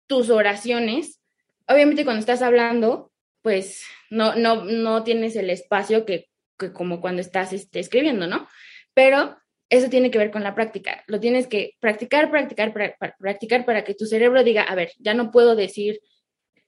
tus 0.07 0.31
oraciones, 0.31 1.21
obviamente 1.69 2.05
cuando 2.05 2.21
estás 2.21 2.43
hablando, 2.43 3.13
pues 3.43 3.85
no, 4.11 4.35
no, 4.35 4.65
no 4.65 5.05
tienes 5.05 5.37
el 5.37 5.51
espacio 5.51 6.05
que, 6.05 6.29
como 6.75 7.01
cuando 7.01 7.21
estás 7.21 7.53
este, 7.53 7.81
escribiendo, 7.81 8.27
¿no? 8.27 8.49
Pero 8.95 9.37
eso 9.69 9.89
tiene 9.89 10.11
que 10.11 10.19
ver 10.19 10.31
con 10.31 10.43
la 10.43 10.55
práctica. 10.55 11.05
Lo 11.07 11.21
tienes 11.21 11.47
que 11.47 11.77
practicar, 11.81 12.31
practicar, 12.31 12.75
practicar 13.19 13.65
para 13.65 13.85
que 13.85 13.95
tu 13.95 14.05
cerebro 14.07 14.43
diga, 14.43 14.63
a 14.63 14.75
ver, 14.75 14.93
ya 14.99 15.15
no 15.15 15.31
puedo 15.31 15.55
decir 15.55 16.01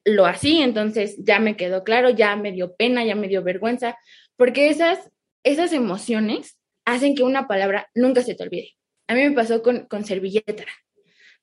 lo 0.04 0.26
así, 0.26 0.62
entonces 0.62 1.16
ya 1.18 1.38
me 1.38 1.56
quedó 1.56 1.84
claro, 1.84 2.10
ya 2.10 2.36
me 2.36 2.52
dio 2.52 2.74
pena, 2.74 3.04
ya 3.04 3.14
me 3.14 3.28
dio 3.28 3.42
vergüenza, 3.42 3.96
porque 4.36 4.68
esas 4.68 5.10
esas 5.44 5.72
emociones 5.72 6.58
hacen 6.84 7.14
que 7.14 7.22
una 7.22 7.46
palabra 7.46 7.88
nunca 7.94 8.22
se 8.22 8.34
te 8.34 8.42
olvide. 8.42 8.72
A 9.08 9.14
mí 9.14 9.28
me 9.28 9.32
pasó 9.32 9.62
con, 9.62 9.86
con 9.86 10.04
servilleta, 10.04 10.64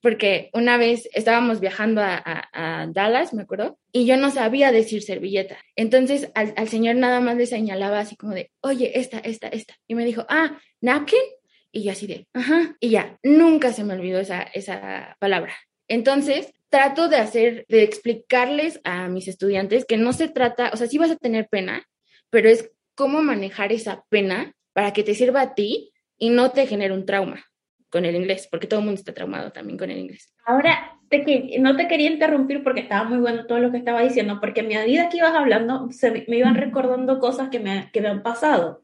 porque 0.02 0.50
una 0.54 0.78
vez 0.78 1.10
estábamos 1.14 1.60
viajando 1.60 2.02
a, 2.02 2.88
Dallas, 2.94 3.34
me 3.34 3.44
acuerdo, 3.44 3.78
y 3.92 4.06
yo 4.06 4.18
no 4.18 4.32
sabía 4.32 4.72
decir 4.72 5.02
servilleta. 5.04 5.58
Entonces 5.76 6.32
al, 6.36 6.68
señor 6.70 6.96
nada 6.96 7.20
más 7.20 7.38
le 7.38 7.46
señalaba 7.46 8.00
así 8.00 8.16
como 8.16 8.34
de, 8.34 8.52
oye, 8.62 9.00
esta, 9.00 9.20
esta, 9.20 9.48
esta. 9.50 9.76
Y 9.88 9.96
me 9.96 10.06
dijo, 10.06 10.26
ah, 10.30 10.58
napkin. 10.82 11.20
Y 11.72 11.84
yo 11.84 11.92
así 11.92 12.08
de, 12.08 12.28
ajá, 12.34 12.76
y 12.80 12.90
ya, 12.90 13.20
nunca 13.22 13.74
se 13.74 13.84
me 13.84 13.94
olvidó 13.94 14.20
esa, 14.20 14.42
esa 14.42 15.16
palabra. 15.20 15.54
Entonces, 15.88 16.52
trato 16.70 17.10
de 17.10 17.18
hacer, 17.18 17.66
de 17.68 17.84
explicarles 17.84 18.80
a 18.84 19.08
mis 19.08 19.28
estudiantes 19.28 19.86
que 19.86 19.98
no 19.98 20.14
se 20.14 20.30
trata, 20.30 20.72
o 20.74 20.78
sea, 20.78 20.88
sí 20.88 20.98
vas 20.98 21.12
a 21.12 21.18
tener 21.18 21.48
pena, 21.48 21.86
pero 22.32 22.50
es 22.50 22.72
cómo 23.00 23.22
manejar 23.22 23.72
esa 23.72 24.04
pena 24.10 24.52
para 24.74 24.92
que 24.92 25.04
te 25.04 25.16
sirva 25.16 25.40
a 25.40 25.56
ti 25.56 25.94
y 26.18 26.32
no 26.32 26.52
te 26.52 26.68
genere 26.68 26.94
un 26.94 27.06
trauma 27.06 27.46
con 27.90 28.04
el 28.04 28.14
inglés, 28.14 28.50
porque 28.52 28.68
todo 28.68 28.82
el 28.82 28.86
mundo 28.88 29.00
está 29.00 29.14
traumado 29.14 29.54
también 29.54 29.78
con 29.78 29.90
el 29.90 30.00
inglés. 30.00 30.36
Ahora, 30.46 31.00
te, 31.08 31.58
no 31.62 31.78
te 31.78 31.88
quería 31.88 32.12
interrumpir 32.12 32.62
porque 32.62 32.82
estaba 32.82 33.08
muy 33.08 33.20
bueno 33.20 33.46
todo 33.46 33.60
lo 33.60 33.72
que 33.72 33.78
estaba 33.78 34.02
diciendo, 34.02 34.42
porque 34.42 34.60
a 34.60 34.64
medida 34.64 35.08
que 35.08 35.16
ibas 35.16 35.34
hablando, 35.34 35.90
se 35.92 36.12
me, 36.12 36.26
iban 36.36 36.56
recordando 36.56 37.20
cosas 37.20 37.48
que 37.48 37.62
me, 37.62 37.90
que 37.94 38.02
me 38.02 38.10
han 38.10 38.22
pasado. 38.22 38.82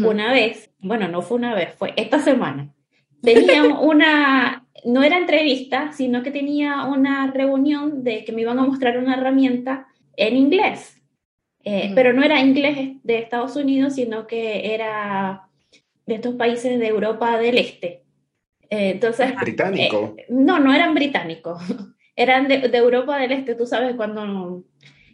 Una 0.00 0.30
vez, 0.30 0.72
bueno, 0.78 1.08
no 1.08 1.20
fue 1.20 1.38
una 1.38 1.52
vez, 1.52 1.74
fue 1.74 1.92
esta 1.96 2.20
semana. 2.20 2.72
Tenía 3.20 3.64
una, 3.80 4.64
no 4.84 5.02
era 5.02 5.18
entrevista, 5.18 5.90
sino 5.90 6.22
que 6.22 6.30
tenía 6.30 6.84
una 6.84 7.28
reunión 7.32 8.04
de 8.04 8.24
que 8.24 8.30
me 8.30 8.42
iban 8.42 8.60
a 8.60 8.62
mostrar 8.62 8.96
una 8.96 9.14
herramienta 9.14 9.88
en 10.16 10.36
inglés. 10.36 10.99
Eh, 11.64 11.92
pero 11.94 12.12
no 12.12 12.22
era 12.22 12.40
inglés 12.40 12.96
de 13.02 13.18
Estados 13.18 13.56
Unidos, 13.56 13.94
sino 13.94 14.26
que 14.26 14.74
era 14.74 15.48
de 16.06 16.14
estos 16.14 16.34
países 16.34 16.78
de 16.78 16.86
Europa 16.86 17.38
del 17.38 17.58
Este. 17.58 18.02
Eh, 18.70 18.90
entonces, 18.90 19.34
¿Británico? 19.40 20.14
Eh, 20.16 20.26
no, 20.30 20.58
no 20.58 20.72
eran 20.72 20.94
británicos, 20.94 21.60
eran 22.16 22.48
de, 22.48 22.70
Europa 22.72 23.18
del 23.18 23.32
Este, 23.32 23.54
tú 23.54 23.66
sabes, 23.66 23.94
cuando 23.96 24.64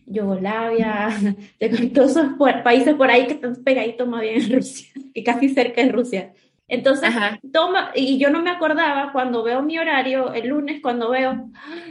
Yugoslavia, 0.06 1.08
de 1.60 1.68
todos 1.88 2.12
esos 2.12 2.32
países 2.62 2.94
por 2.94 3.10
ahí 3.10 3.26
que 3.26 3.34
están 3.34 3.56
pegaditos 3.64 4.06
más 4.06 4.20
bien 4.20 4.42
en 4.42 4.52
Rusia, 4.52 4.88
y 5.12 5.24
casi 5.24 5.48
cerca 5.48 5.82
de 5.82 5.90
Rusia. 5.90 6.32
Entonces, 6.68 7.10
toma, 7.52 7.92
y 7.94 8.18
yo 8.18 8.30
no 8.30 8.42
me 8.42 8.50
acordaba 8.50 9.12
cuando 9.12 9.44
veo 9.44 9.62
mi 9.62 9.78
horario, 9.78 10.32
el 10.32 10.48
lunes, 10.48 10.80
cuando 10.82 11.10
veo, 11.10 11.48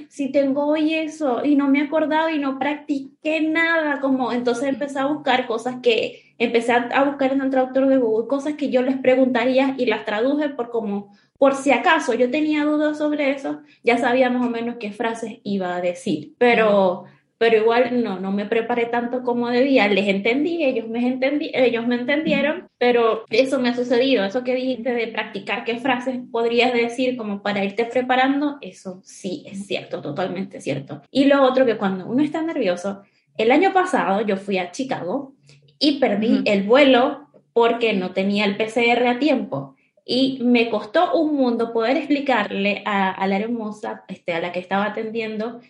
si 0.10 0.32
tengo 0.32 0.67
hoy 0.67 0.94
eso, 0.94 1.46
y 1.46 1.55
no 1.55 1.70
me 1.70 1.79
he 1.79 1.84
acordado 1.84 2.29
y 2.29 2.39
no 2.39 2.60
practiqué 2.60 3.39
nada, 3.41 4.01
como, 4.01 4.34
entonces 4.34 4.65
empecé 4.65 5.00
a 5.00 5.05
buscar 5.05 5.48
cosas 5.48 5.77
que, 5.82 6.36
empecé 6.38 6.74
a 6.74 7.03
buscar 7.05 7.32
en 7.32 7.41
el 7.41 7.50
traductor 7.50 7.88
de 7.88 7.98
Google, 7.98 8.27
cosas 8.27 8.55
que 8.55 8.70
yo 8.70 8.82
les 8.82 8.98
preguntaría 8.98 9.75
y 9.77 9.86
las 9.86 10.03
traduje 10.03 10.50
por 10.50 10.70
como, 10.70 11.15
por 11.38 11.55
si 11.55 11.72
acaso 11.72 12.13
yo 12.13 12.29
tenía 12.29 12.65
dudas 12.65 12.98
sobre 12.98 13.32
eso, 13.32 13.62
ya 13.84 13.98
sabía 13.98 14.29
más 14.29 14.46
o 14.46 14.50
menos 14.50 14.75
qué 14.77 14.91
frases 14.91 15.39
iba 15.44 15.74
a 15.74 15.82
decir, 15.82 16.34
pero, 16.38 17.05
pero 17.38 17.58
igual 17.58 18.04
no, 18.04 18.20
no 18.20 18.32
me 18.32 18.46
preparé 18.46 18.86
tanto 18.86 19.24
como 19.24 19.50
debía, 19.50 19.88
les 19.88 20.08
entendí, 20.08 20.63
ellos 20.63 20.88
me, 20.88 21.06
entendí, 21.06 21.51
ellos 21.54 21.86
me 21.86 21.96
entendieron, 21.96 22.68
pero 22.77 23.25
eso 23.30 23.60
me 23.60 23.70
ha 23.70 23.75
sucedido, 23.75 24.24
eso 24.24 24.44
que 24.44 24.56
dijiste 24.56 24.94
de 24.94 25.08
practicar 25.08 25.65
qué 25.65 25.77
frases 25.77 26.20
podrías 26.32 26.74
decir 26.74 27.18
como 27.18 27.42
para 27.42 27.63
irte 27.63 27.86
preparando, 27.86 28.58
eso 28.62 29.01
sí 29.04 29.44
es 29.48 29.68
cierto, 29.68 30.01
totalmente 30.01 30.62
cierto. 30.62 31.01
Y 31.12 31.25
lo 31.25 31.44
otro 31.44 31.65
que 31.65 31.77
cuando 31.77 32.08
uno 32.08 32.24
está 32.24 32.42
nervioso, 32.42 33.01
el 33.38 33.51
año 33.51 33.74
pasado 33.74 34.22
yo 34.22 34.38
fui 34.38 34.58
a 34.58 34.72
Chicago 34.72 35.34
y 35.77 36.00
perdí 36.00 36.42
el 36.46 36.63
vuelo 36.63 37.27
porque 37.51 37.94
no 37.94 38.12
tenía 38.12 38.46
el 38.46 38.58
PCR 38.58 39.08
a 39.08 39.20
tiempo. 39.20 39.75
Y 40.08 40.39
me 40.44 40.70
costó 40.70 41.15
un 41.15 41.36
mundo 41.36 41.74
poder 41.74 41.98
explicarle 41.98 42.84
a, 42.86 43.25
la 43.25 43.38
hermosa, 43.38 44.04
este, 44.08 44.34
a 44.34 44.39
la 44.39 44.51
que 44.51 44.60
estaba 44.60 44.86
atendiendo, 44.86 45.62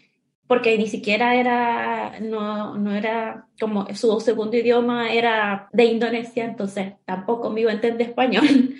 porque 0.47 0.77
ni 0.77 0.87
siquiera 0.87 1.35
era, 1.35 2.19
no, 2.19 2.77
no 2.77 2.93
era 2.93 3.47
como 3.59 3.87
su 3.95 4.19
segundo 4.19 4.55
idioma 4.57 5.11
era 5.11 5.69
de 5.73 5.85
Indonesia, 5.85 6.45
entonces 6.45 6.93
tampoco 7.05 7.49
me 7.49 7.61
iba 7.61 7.71
a 7.71 7.75
entender 7.75 8.09
español. 8.09 8.45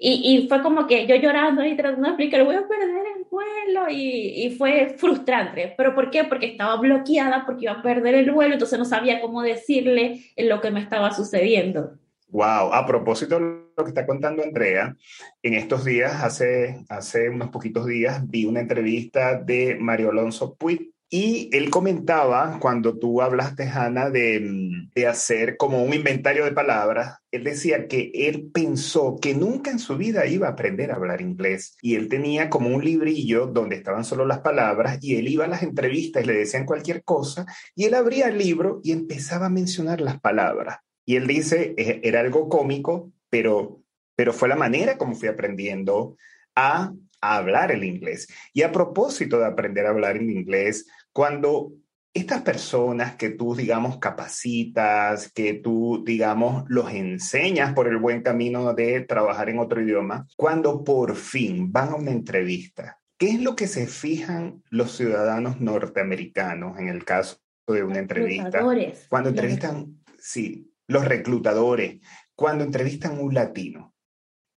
Y, 0.00 0.36
y, 0.36 0.48
fue 0.48 0.60
como 0.60 0.88
que 0.88 1.06
yo 1.06 1.14
llorando 1.14 1.64
y 1.64 1.76
tratando 1.76 2.02
de 2.02 2.08
explicar, 2.08 2.44
voy 2.44 2.56
a 2.56 2.66
perder 2.66 3.04
el 3.16 3.24
vuelo 3.30 3.88
y, 3.88 4.44
y, 4.44 4.50
fue 4.50 4.96
frustrante. 4.98 5.72
¿Pero 5.78 5.94
por 5.94 6.10
qué? 6.10 6.24
Porque 6.24 6.46
estaba 6.46 6.76
bloqueada, 6.76 7.46
porque 7.46 7.66
iba 7.66 7.74
a 7.74 7.82
perder 7.82 8.16
el 8.16 8.32
vuelo, 8.32 8.54
entonces 8.54 8.76
no 8.76 8.84
sabía 8.84 9.20
cómo 9.20 9.40
decirle 9.40 10.24
lo 10.36 10.60
que 10.60 10.72
me 10.72 10.80
estaba 10.80 11.12
sucediendo. 11.12 11.92
Wow, 12.28 12.74
a 12.74 12.84
propósito 12.84 13.38
de 13.38 13.64
lo 13.76 13.84
que 13.84 13.90
está 13.90 14.04
contando 14.04 14.42
Andrea, 14.42 14.96
en 15.40 15.54
estos 15.54 15.84
días, 15.84 16.24
hace, 16.24 16.84
hace 16.88 17.28
unos 17.28 17.50
poquitos 17.50 17.86
días, 17.86 18.28
vi 18.28 18.44
una 18.44 18.58
entrevista 18.58 19.40
de 19.40 19.76
Mario 19.78 20.10
Alonso 20.10 20.56
Puig 20.56 20.93
y 21.16 21.48
él 21.52 21.70
comentaba, 21.70 22.58
cuando 22.58 22.98
tú 22.98 23.22
hablaste, 23.22 23.68
Hanna, 23.68 24.10
de, 24.10 24.88
de, 24.92 25.06
hacer 25.06 25.56
como 25.56 25.84
un 25.84 25.94
inventario 25.94 26.44
de 26.44 26.50
palabras, 26.50 27.18
él 27.30 27.44
decía 27.44 27.86
que 27.86 28.10
él 28.12 28.50
pensó 28.52 29.16
que 29.22 29.32
nunca 29.32 29.70
en 29.70 29.78
su 29.78 29.96
vida 29.96 30.26
iba 30.26 30.48
a 30.48 30.50
aprender 30.50 30.90
a 30.90 30.96
hablar 30.96 31.20
inglés. 31.20 31.76
Y 31.80 31.94
él 31.94 32.08
tenía 32.08 32.50
como 32.50 32.74
un 32.74 32.84
librillo 32.84 33.46
donde 33.46 33.76
estaban 33.76 34.04
solo 34.04 34.26
las 34.26 34.40
palabras 34.40 34.98
y 35.02 35.14
él 35.14 35.28
iba 35.28 35.44
a 35.44 35.48
las 35.48 35.62
entrevistas 35.62 36.24
y 36.24 36.26
le 36.26 36.34
decían 36.34 36.66
cualquier 36.66 37.04
cosa 37.04 37.46
y 37.76 37.84
él 37.84 37.94
abría 37.94 38.26
el 38.26 38.36
libro 38.36 38.80
y 38.82 38.90
empezaba 38.90 39.46
a 39.46 39.50
mencionar 39.50 40.00
las 40.00 40.18
palabras. 40.18 40.78
Y 41.06 41.14
él 41.14 41.28
dice, 41.28 41.76
era 42.02 42.18
algo 42.18 42.48
cómico, 42.48 43.12
pero, 43.30 43.84
pero 44.16 44.32
fue 44.32 44.48
la 44.48 44.56
manera 44.56 44.98
como 44.98 45.14
fui 45.14 45.28
aprendiendo 45.28 46.16
a, 46.56 46.92
hablar 47.20 47.72
el 47.72 47.84
inglés. 47.84 48.28
Y 48.52 48.62
a 48.62 48.72
propósito 48.72 49.38
de 49.38 49.46
aprender 49.46 49.86
a 49.86 49.90
hablar 49.90 50.16
el 50.16 50.30
inglés, 50.30 50.86
cuando 51.14 51.72
estas 52.12 52.42
personas 52.42 53.16
que 53.16 53.30
tú, 53.30 53.54
digamos, 53.54 53.98
capacitas, 53.98 55.32
que 55.32 55.54
tú, 55.54 56.02
digamos, 56.04 56.64
los 56.68 56.90
enseñas 56.90 57.72
por 57.72 57.88
el 57.88 57.98
buen 57.98 58.22
camino 58.22 58.74
de 58.74 59.00
trabajar 59.00 59.48
en 59.48 59.60
otro 59.60 59.80
idioma, 59.80 60.26
cuando 60.36 60.84
por 60.84 61.16
fin 61.16 61.72
van 61.72 61.90
a 61.90 61.94
una 61.94 62.10
entrevista, 62.10 63.00
¿qué 63.16 63.30
es 63.30 63.40
lo 63.40 63.54
que 63.56 63.68
se 63.68 63.86
fijan 63.86 64.62
los 64.70 64.96
ciudadanos 64.96 65.60
norteamericanos 65.60 66.78
en 66.78 66.88
el 66.88 67.04
caso 67.04 67.38
de 67.66 67.84
una 67.84 68.00
entrevista? 68.00 68.60
Cuando 69.08 69.30
entrevistan, 69.30 70.00
sí, 70.18 70.72
los 70.88 71.04
reclutadores, 71.04 72.00
cuando 72.34 72.64
entrevistan 72.64 73.20
un 73.20 73.34
latino, 73.34 73.94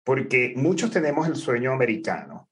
porque 0.06 0.54
muchos 0.56 0.90
tenemos 0.90 1.28
el 1.28 1.36
sueño 1.36 1.74
americano, 1.74 2.50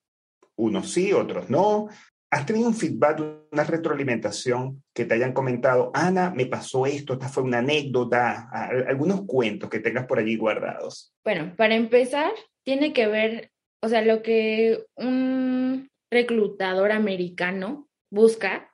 unos 0.56 0.92
sí, 0.92 1.14
otros 1.14 1.50
no. 1.50 1.88
¿Has 2.34 2.48
tenido 2.48 2.68
un 2.68 2.74
feedback, 2.74 3.20
una 3.52 3.64
retroalimentación 3.64 4.84
que 4.92 5.06
te 5.06 5.14
hayan 5.14 5.34
comentado, 5.34 5.92
Ana, 5.94 6.32
me 6.32 6.48
pasó 6.48 6.88
esto, 6.88 7.14
esta 7.14 7.30
fue 7.30 7.44
una 7.44 7.60
anécdota, 7.60 8.50
algunos 8.88 9.22
cuentos 9.28 9.70
que 9.70 9.80
tengas 9.80 10.08
por 10.08 10.18
allí 10.18 10.36
guardados? 10.36 11.14
Bueno, 11.24 11.54
para 11.56 11.76
empezar, 11.76 12.32
tiene 12.64 12.92
que 12.92 13.06
ver, 13.06 13.52
o 13.84 13.88
sea, 13.88 14.02
lo 14.02 14.24
que 14.24 14.84
un 14.96 15.92
reclutador 16.10 16.92
americano 16.92 17.88
busca, 18.10 18.74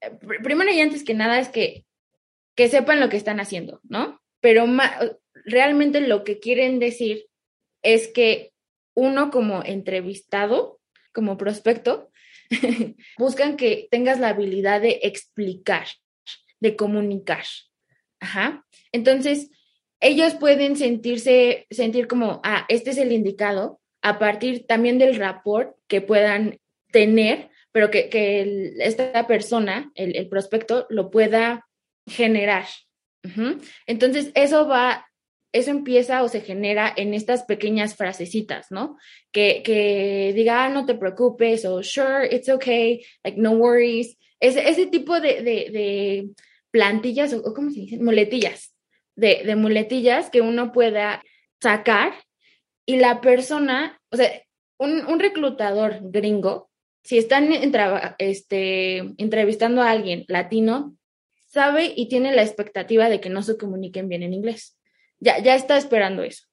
eh, 0.00 0.10
primero 0.42 0.72
y 0.72 0.80
antes 0.80 1.04
que 1.04 1.14
nada 1.14 1.38
es 1.38 1.50
que 1.50 1.84
que 2.56 2.68
sepan 2.68 2.98
lo 2.98 3.08
que 3.08 3.16
están 3.16 3.38
haciendo, 3.38 3.80
¿no? 3.84 4.20
Pero 4.40 4.66
realmente 5.44 6.00
lo 6.00 6.24
que 6.24 6.40
quieren 6.40 6.80
decir 6.80 7.26
es 7.82 8.08
que 8.08 8.52
uno 8.94 9.30
como 9.30 9.62
entrevistado, 9.64 10.80
como 11.12 11.36
prospecto, 11.36 12.09
buscan 13.18 13.56
que 13.56 13.88
tengas 13.90 14.18
la 14.18 14.30
habilidad 14.30 14.80
de 14.80 15.00
explicar, 15.02 15.86
de 16.60 16.76
comunicar. 16.76 17.44
Ajá. 18.20 18.64
Entonces, 18.92 19.50
ellos 20.00 20.34
pueden 20.34 20.76
sentirse, 20.76 21.66
sentir 21.70 22.06
como, 22.06 22.40
ah, 22.42 22.64
este 22.68 22.90
es 22.90 22.98
el 22.98 23.12
indicado, 23.12 23.80
a 24.02 24.18
partir 24.18 24.66
también 24.66 24.98
del 24.98 25.16
rapport 25.16 25.76
que 25.86 26.00
puedan 26.00 26.58
tener, 26.90 27.50
pero 27.72 27.90
que, 27.90 28.08
que 28.08 28.72
esta 28.78 29.26
persona, 29.26 29.92
el, 29.94 30.28
prospecto, 30.28 30.86
lo 30.88 31.10
pueda 31.10 31.68
generar. 32.06 32.66
Entonces, 33.86 34.32
eso 34.34 34.66
va, 34.66 35.06
eso 35.52 35.70
empieza 35.70 36.22
o 36.22 36.28
se 36.28 36.40
genera 36.40 36.92
en 36.96 37.14
estas 37.14 37.44
pequeñas 37.44 37.96
frasecitas, 37.96 38.70
¿no? 38.70 38.96
Que, 39.32 40.32
diga, 40.34 40.64
ah, 40.64 40.68
no 40.68 40.86
te 40.86 40.94
preocupes, 40.94 41.64
o 41.64 41.82
sure, 41.82 42.28
it's 42.30 42.48
okay, 42.48 43.04
like 43.24 43.40
no 43.40 43.52
worries. 43.52 44.16
Ese, 44.38 44.68
ese 44.68 44.86
tipo 44.86 45.20
de, 45.20 45.42
de, 45.42 46.30
plantillas, 46.70 47.32
o, 47.34 47.54
¿cómo 47.54 47.70
se 47.70 47.80
dice? 47.80 47.98
Muletillas, 47.98 48.74
de, 49.16 49.42
de 49.44 49.56
muletillas 49.56 50.30
que 50.30 50.40
uno 50.40 50.72
pueda 50.72 51.22
sacar 51.60 52.14
y 52.86 52.96
la 52.96 53.20
persona, 53.20 54.00
o 54.10 54.16
sea, 54.16 54.30
un, 54.78 55.04
un 55.06 55.18
reclutador 55.18 55.98
gringo, 56.02 56.70
si 57.02 57.18
están 57.18 57.50
este, 58.18 58.98
entrevistando 59.18 59.82
a 59.82 59.90
alguien 59.90 60.24
latino, 60.28 60.96
sabe 61.46 61.92
y 61.96 62.08
tiene 62.08 62.34
la 62.34 62.42
expectativa 62.42 63.08
de 63.08 63.20
que 63.20 63.30
no 63.30 63.42
se 63.42 63.56
comuniquen 63.56 64.08
bien 64.08 64.22
en 64.22 64.34
inglés. 64.34 64.79
Ya, 65.20 65.38
ya 65.38 65.54
está 65.54 65.76
esperando 65.76 66.22
eso. 66.22 66.46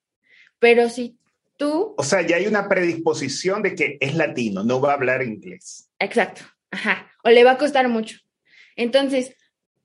Pero 0.60 0.89
si 0.89 1.17
tú... 1.58 1.95
O 1.97 2.03
sea, 2.03 2.21
ya 2.21 2.36
hay 2.36 2.47
una 2.47 2.67
predisposición 2.67 3.63
de 3.63 3.75
que 3.75 3.97
es 3.99 4.15
latino, 4.15 4.63
no 4.63 4.80
va 4.80 4.91
a 4.91 4.95
hablar 4.95 5.23
inglés. 5.23 5.89
Exacto, 5.99 6.41
ajá. 6.71 7.12
O 7.23 7.30
le 7.30 7.43
va 7.43 7.51
a 7.51 7.58
costar 7.58 7.88
mucho. 7.89 8.19
Entonces, 8.75 9.36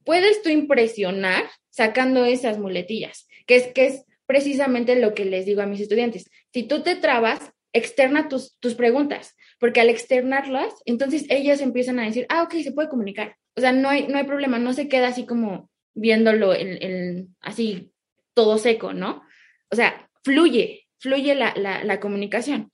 puedes 0.05 0.43
tú 0.43 0.49
impresionar 0.49 1.45
sacando 1.71 2.25
esas 2.25 2.59
muletillas, 2.59 3.27
que 3.47 3.57
es, 3.57 3.67
que 3.69 3.87
es 3.87 4.05
precisamente 4.27 4.97
lo 4.97 5.15
que 5.15 5.25
les 5.25 5.47
digo 5.47 5.63
a 5.63 5.67
mis 5.67 5.81
estudiantes. 5.81 6.31
Si 6.53 6.65
tú 6.65 6.83
te 6.83 6.97
trabas, 6.97 7.41
externa 7.73 8.29
tus, 8.29 8.59
tus 8.59 8.75
preguntas, 8.75 9.35
porque 9.59 9.81
al 9.81 9.89
externarlas, 9.89 10.75
entonces 10.85 11.25
ellas 11.31 11.61
empiezan 11.61 11.99
a 11.99 12.05
decir, 12.05 12.27
ah, 12.29 12.43
ok, 12.43 12.55
se 12.63 12.73
puede 12.73 12.89
comunicar 12.89 13.37
o 13.55 13.61
sea, 13.61 13.73
no 13.73 13.89
hay, 13.89 14.09
no 14.09 14.19
hay 14.19 14.25
problema, 14.25 14.59
no 14.59 14.73
se 14.73 14.89
queda 14.89 15.09
así 15.09 15.27
como 15.27 15.71
viéndolo 15.95 16.55
en, 16.55 17.37
así 17.41 17.92
todo 18.35 18.59
seco, 18.59 18.93
¿no? 18.93 19.23
O 19.71 19.77
sea, 19.77 20.09
fluye, 20.25 20.87
fluye 20.99 21.35
la, 21.35 21.55
la, 21.57 22.01
comunicación. 22.01 22.71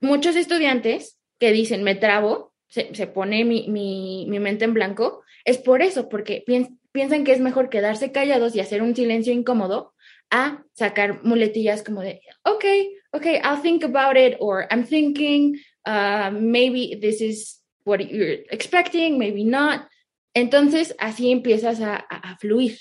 Muchos 0.00 0.36
estudiantes 0.36 1.18
que 1.38 1.52
dicen, 1.52 1.82
me 1.82 1.94
trabo, 1.94 2.52
se, 2.68 2.94
se 2.94 3.06
pone 3.06 3.44
mi, 3.44 3.68
mi, 3.68 4.26
mi, 4.28 4.38
mente 4.38 4.64
en 4.64 4.74
blanco, 4.74 5.22
es 5.44 5.58
por 5.58 5.82
eso, 5.82 6.08
porque 6.08 6.44
piensan 6.92 7.24
que 7.24 7.32
es 7.32 7.40
mejor 7.40 7.70
quedarse 7.70 8.12
callados 8.12 8.54
y 8.54 8.60
hacer 8.60 8.82
un 8.82 8.94
silencio 8.94 9.32
incómodo 9.32 9.94
a 10.30 10.64
sacar 10.74 11.24
muletillas 11.24 11.82
como 11.82 12.02
de, 12.02 12.20
ok, 12.44 12.64
ok, 13.12 13.26
I'll 13.42 13.60
think 13.60 13.84
about 13.84 14.16
it, 14.16 14.36
or 14.38 14.66
I'm 14.70 14.84
thinking, 14.84 15.58
uh, 15.86 16.30
maybe 16.32 16.98
this 17.00 17.20
is 17.20 17.60
what 17.84 18.00
you're 18.00 18.44
expecting, 18.50 19.18
maybe 19.18 19.44
not. 19.44 19.88
Entonces, 20.34 20.94
así 20.98 21.32
empiezas 21.32 21.80
a, 21.80 22.06
fluir. 22.38 22.78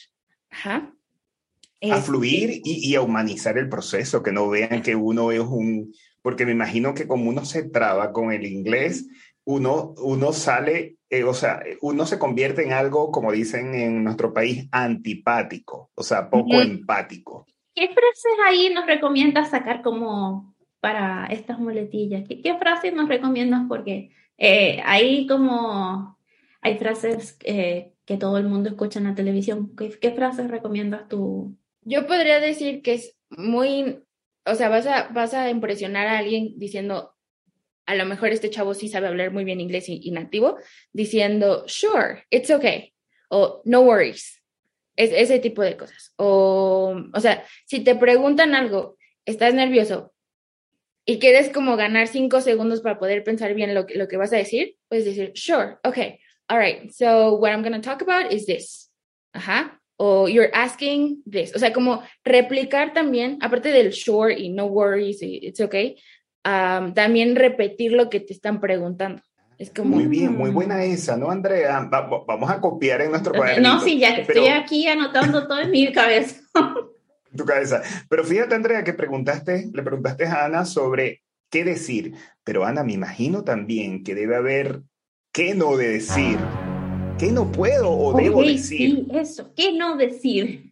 A 1.81 2.01
fluir 2.01 2.61
y, 2.63 2.93
a 2.95 3.01
humanizar 3.01 3.57
el 3.57 3.69
proceso, 3.69 4.21
que 4.21 4.31
no 4.31 4.49
vean 4.49 4.81
que 4.81 4.95
uno 4.95 5.31
es 5.31 5.39
un... 5.39 5.93
Porque 6.21 6.45
me 6.45 6.51
imagino 6.51 6.93
que 6.93 7.07
como 7.07 7.29
uno 7.29 7.45
se 7.45 7.69
traba 7.69 8.11
con 8.11 8.33
el 8.33 8.45
inglés, 8.45 9.07
uno, 9.45 9.93
uno 9.97 10.33
sale, 10.33 10.97
eh, 11.09 11.23
o 11.23 11.33
sea, 11.33 11.61
uno 11.81 12.05
se 12.05 12.19
convierte 12.19 12.63
en 12.63 12.73
algo, 12.73 13.11
como 13.11 13.31
dicen 13.31 13.73
en 13.73 14.03
nuestro 14.03 14.33
país, 14.33 14.67
antipático, 14.71 15.89
o 15.95 16.03
sea, 16.03 16.29
poco 16.29 16.61
empático. 16.61 17.45
¿Qué 17.73 17.87
frases 17.87 18.33
ahí 18.45 18.71
nos 18.73 18.85
recomiendas 18.85 19.51
sacar 19.51 19.81
como 19.81 20.53
para 20.81 21.27
estas 21.27 21.59
muletillas? 21.59 22.27
¿Qué, 22.27 22.55
frases 22.59 22.93
nos 22.93 23.07
recomiendas? 23.07 23.63
Porque 23.69 24.11
eh, 24.37 24.81
ahí 24.83 25.25
como 25.27 26.19
hay 26.61 26.77
frases 26.77 27.37
eh, 27.43 27.93
que 28.05 28.17
todo 28.17 28.37
el 28.37 28.47
mundo 28.47 28.69
escucha 28.69 28.99
en 28.99 29.05
la 29.05 29.15
televisión. 29.15 29.75
¿Qué, 29.75 30.11
frases 30.11 30.49
recomiendas 30.49 31.07
tú? 31.07 31.55
Yo 31.81 32.07
podría 32.07 32.39
decir 32.39 32.81
que 32.81 32.93
es 32.93 33.15
muy 33.29 34.03
o 34.45 34.55
sea, 34.55 34.69
vas 34.69 34.85
a, 34.87 35.09
vas 35.09 35.33
a 35.33 35.49
impresionar 35.49 36.07
a 36.07 36.17
alguien 36.17 36.53
diciendo, 36.57 37.15
a 37.85 37.95
lo 37.95 38.05
mejor 38.05 38.29
este 38.29 38.49
chavo 38.49 38.73
sí 38.73 38.87
sabe 38.89 39.07
hablar 39.07 39.31
muy 39.31 39.43
bien 39.43 39.59
inglés 39.61 39.85
y, 39.89 40.11
nativo, 40.11 40.57
diciendo, 40.91 41.63
sure, 41.67 42.25
it's 42.29 42.49
okay, 42.49 42.93
o 43.29 43.61
no 43.65 43.81
worries, 43.81 44.41
es, 44.95 45.11
ese 45.11 45.39
tipo 45.39 45.61
de 45.61 45.77
cosas. 45.77 46.13
O, 46.17 46.95
o 47.13 47.19
sea, 47.19 47.43
si 47.65 47.81
te 47.81 47.95
preguntan 47.95 48.55
algo, 48.55 48.97
estás 49.25 49.53
nervioso 49.53 50.13
y 51.05 51.19
quieres 51.19 51.49
como 51.49 51.75
ganar 51.75 52.07
cinco 52.07 52.41
segundos 52.41 52.81
para 52.81 52.99
poder 52.99 53.23
pensar 53.23 53.53
bien 53.53 53.73
lo, 53.73 53.85
que- 53.85 53.95
lo 53.95 54.07
que 54.07 54.17
vas 54.17 54.33
a 54.33 54.37
decir, 54.37 54.75
puedes 54.87 55.05
decir, 55.05 55.31
sure, 55.35 55.77
okay, 55.83 56.19
all 56.47 56.57
right, 56.59 56.91
so 56.91 57.35
what 57.35 57.51
I'm 57.51 57.61
going 57.61 57.79
to 57.79 57.81
talk 57.81 58.01
about 58.01 58.31
is 58.31 58.45
this. 58.45 58.91
Ajá. 59.33 59.78
O 60.01 60.29
you're 60.29 60.49
asking 60.53 61.21
this. 61.29 61.53
O 61.53 61.59
sea, 61.59 61.73
como 61.73 62.01
replicar 62.23 62.93
también, 62.93 63.37
aparte 63.41 63.69
del 63.73 63.91
sure 63.91 64.33
y 64.33 64.47
no 64.49 64.65
worries, 64.67 65.21
y 65.21 65.39
it's 65.45 65.59
okay, 65.59 65.97
um, 66.45 66.93
también 66.93 67.35
repetir 67.35 67.91
lo 67.91 68.09
que 68.09 68.21
te 68.21 68.31
están 68.31 68.61
preguntando. 68.61 69.21
Es 69.57 69.71
como, 69.71 69.97
Muy 69.97 70.05
bien, 70.07 70.37
muy 70.37 70.51
buena 70.51 70.81
esa, 70.85 71.17
¿no, 71.17 71.29
Andrea? 71.29 71.81
Va- 71.93 72.07
va- 72.07 72.23
vamos 72.25 72.49
a 72.49 72.61
copiar 72.61 73.01
en 73.01 73.09
nuestro 73.11 73.33
cuadernito. 73.33 73.67
No, 73.73 73.81
sí, 73.81 73.99
ya 73.99 74.15
que 74.15 74.21
Pero- 74.25 74.39
estoy 74.39 74.53
aquí 74.57 74.87
anotando 74.87 75.45
todo 75.49 75.59
en 75.59 75.71
mi 75.71 75.91
cabeza. 75.91 76.39
tu 77.35 77.43
cabeza. 77.43 77.81
Pero 78.09 78.23
fíjate, 78.23 78.55
Andrea, 78.55 78.85
que 78.85 78.93
preguntaste, 78.93 79.69
le 79.73 79.83
preguntaste 79.83 80.25
a 80.27 80.45
Ana 80.45 80.63
sobre 80.63 81.23
qué 81.51 81.65
decir. 81.65 82.13
Pero 82.45 82.63
Ana, 82.63 82.85
me 82.85 82.93
imagino 82.93 83.43
también 83.43 84.05
que 84.05 84.15
debe 84.15 84.37
haber 84.37 84.81
qué 85.33 85.55
no 85.55 85.75
de 85.75 85.89
decir. 85.89 86.37
¿Qué 87.19 87.33
no 87.33 87.51
puedo 87.51 87.91
o 87.91 88.13
debo 88.13 88.41
decir? 88.41 88.95
sí, 88.95 89.07
eso. 89.11 89.53
¿Qué 89.53 89.73
no 89.73 89.97
decir? 89.97 90.71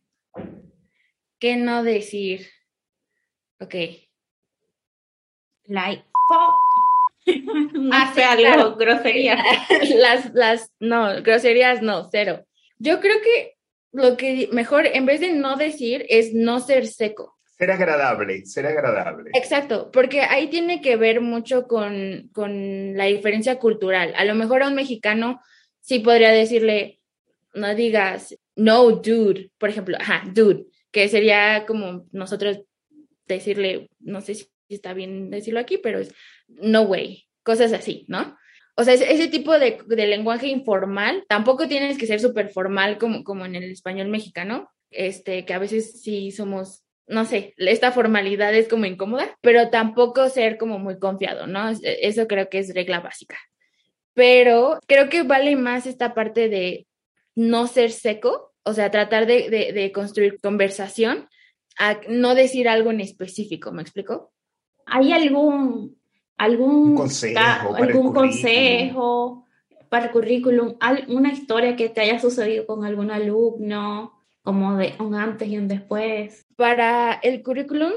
¿qué 1.39 1.57
no 1.57 1.83
decir? 1.83 2.47
Ok. 3.59 3.75
Like, 5.65 6.05
fuck. 6.29 7.35
no 7.73 7.89
Ah, 7.91 8.13
claro. 8.15 8.75
grosería. 8.77 9.37
las, 9.97 10.33
las, 10.33 10.71
no, 10.79 11.21
groserías 11.21 11.81
no, 11.81 12.07
cero. 12.09 12.45
Yo 12.79 13.01
creo 13.01 13.17
que 13.21 13.55
lo 13.91 14.15
que 14.15 14.47
mejor, 14.53 14.85
en 14.87 15.05
vez 15.05 15.19
de 15.19 15.33
no 15.33 15.57
decir, 15.57 16.05
es 16.07 16.33
no 16.33 16.61
ser 16.61 16.87
seco. 16.87 17.37
Ser 17.57 17.71
agradable, 17.71 18.45
ser 18.45 18.67
agradable. 18.67 19.31
Exacto, 19.33 19.91
porque 19.91 20.21
ahí 20.21 20.47
tiene 20.47 20.79
que 20.79 20.95
ver 20.95 21.19
mucho 21.19 21.67
con, 21.67 22.29
con 22.33 22.95
la 22.95 23.05
diferencia 23.05 23.59
cultural. 23.59 24.13
A 24.15 24.23
lo 24.23 24.35
mejor 24.35 24.63
a 24.63 24.67
un 24.69 24.75
mexicano 24.75 25.41
sí 25.87 25.99
podría 25.99 26.31
decirle, 26.31 26.99
no 27.53 27.73
digas, 27.73 28.37
no, 28.55 28.91
dude, 28.91 29.51
por 29.57 29.69
ejemplo, 29.69 29.95
ajá, 29.99 30.23
dude, 30.33 30.65
que 30.91 31.07
sería 31.07 31.65
como 31.65 32.07
nosotros 32.11 32.61
decirle, 33.25 33.89
no 33.99 34.19
sé 34.19 34.35
si 34.35 34.47
está 34.69 34.93
bien 34.93 35.29
decirlo 35.29 35.59
aquí, 35.61 35.77
pero 35.77 35.99
es 35.99 36.13
no 36.49 36.81
way, 36.83 37.25
cosas 37.43 37.71
así, 37.71 38.05
¿no? 38.09 38.37
O 38.75 38.83
sea, 38.83 38.93
ese, 38.93 39.27
tipo 39.29 39.57
de, 39.57 39.79
de 39.87 40.07
lenguaje 40.07 40.47
informal, 40.47 41.23
tampoco 41.29 41.67
tienes 41.69 41.97
que 41.97 42.05
ser 42.05 42.19
súper 42.19 42.49
formal 42.49 42.97
como, 42.97 43.23
como 43.23 43.45
en 43.45 43.55
el 43.55 43.71
español 43.71 44.09
mexicano, 44.09 44.69
este, 44.91 45.45
que 45.45 45.53
a 45.53 45.59
veces 45.59 46.01
sí 46.01 46.31
somos, 46.31 46.83
no 47.07 47.23
sé, 47.25 47.53
esta 47.57 47.93
formalidad 47.93 48.53
es 48.53 48.67
como 48.67 48.85
incómoda, 48.85 49.37
pero 49.41 49.69
tampoco 49.69 50.29
ser 50.29 50.57
como 50.57 50.79
muy 50.79 50.99
confiado, 50.99 51.47
¿no? 51.47 51.69
Es- 51.69 51.79
Eso 51.83 52.27
creo 52.27 52.49
que 52.49 52.59
es 52.59 52.75
regla 52.75 52.99
básica. 52.99 53.37
Pero 54.17 54.79
creo 54.87 55.09
que 55.09 55.21
vale 55.21 55.55
más 55.55 55.85
esta 55.85 56.15
parte 56.15 56.49
de 56.49 56.87
no 57.35 57.67
ser 57.67 57.91
seco, 57.91 58.51
o 58.63 58.73
sea, 58.73 58.89
tratar 58.89 59.27
de, 59.27 59.47
de- 59.51 59.71
de 59.73 59.91
construir 59.91 60.39
conversación, 60.41 61.29
a 61.77 61.99
no 62.09 62.33
decir 62.33 62.67
algo 62.67 62.89
en 62.89 62.99
específico, 62.99 63.71
¿me 63.71 63.83
explico? 63.83 64.33
¿Hay 64.87 65.11
algún, 65.11 65.99
algún, 66.35 66.95
consejo 66.95 67.35
para 67.35 67.61
algún 67.61 68.07
currículum. 68.07 68.13
consejo 68.13 69.45
para 69.89 70.05
el 70.05 70.11
currículum? 70.11 70.75
Al- 70.79 71.05
¿Una 71.09 71.31
historia 71.31 71.75
que 71.75 71.89
te 71.89 72.01
haya 72.01 72.19
sucedido 72.19 72.65
con 72.65 72.85
algún 72.85 73.11
alumno? 73.11 74.13
Como 74.41 74.77
de 74.77 74.93
un 74.99 75.13
antes 75.13 75.47
y 75.47 75.57
un 75.59 75.67
después. 75.67 76.43
Para 76.55 77.19
el 77.21 77.43
currículum, 77.43 77.91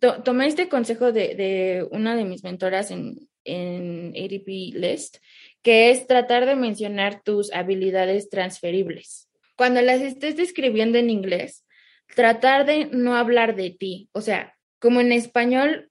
to- 0.00 0.22
tomé 0.22 0.46
este 0.46 0.70
consejo 0.70 1.12
de, 1.12 1.34
de 1.34 1.86
una 1.90 2.16
de 2.16 2.24
mis 2.24 2.42
mentoras 2.42 2.90
en, 2.90 3.28
en 3.44 4.14
ADP 4.16 4.46
List, 4.74 5.18
que 5.68 5.90
es 5.90 6.06
tratar 6.06 6.46
de 6.46 6.56
mencionar 6.56 7.20
tus 7.22 7.52
habilidades 7.52 8.30
transferibles. 8.30 9.28
Cuando 9.54 9.82
las 9.82 10.00
estés 10.00 10.34
describiendo 10.34 10.96
en 10.96 11.10
inglés, 11.10 11.66
tratar 12.14 12.64
de 12.64 12.86
no 12.86 13.16
hablar 13.16 13.54
de 13.54 13.76
ti. 13.78 14.08
O 14.12 14.22
sea, 14.22 14.56
como 14.78 15.02
en 15.02 15.12
español 15.12 15.90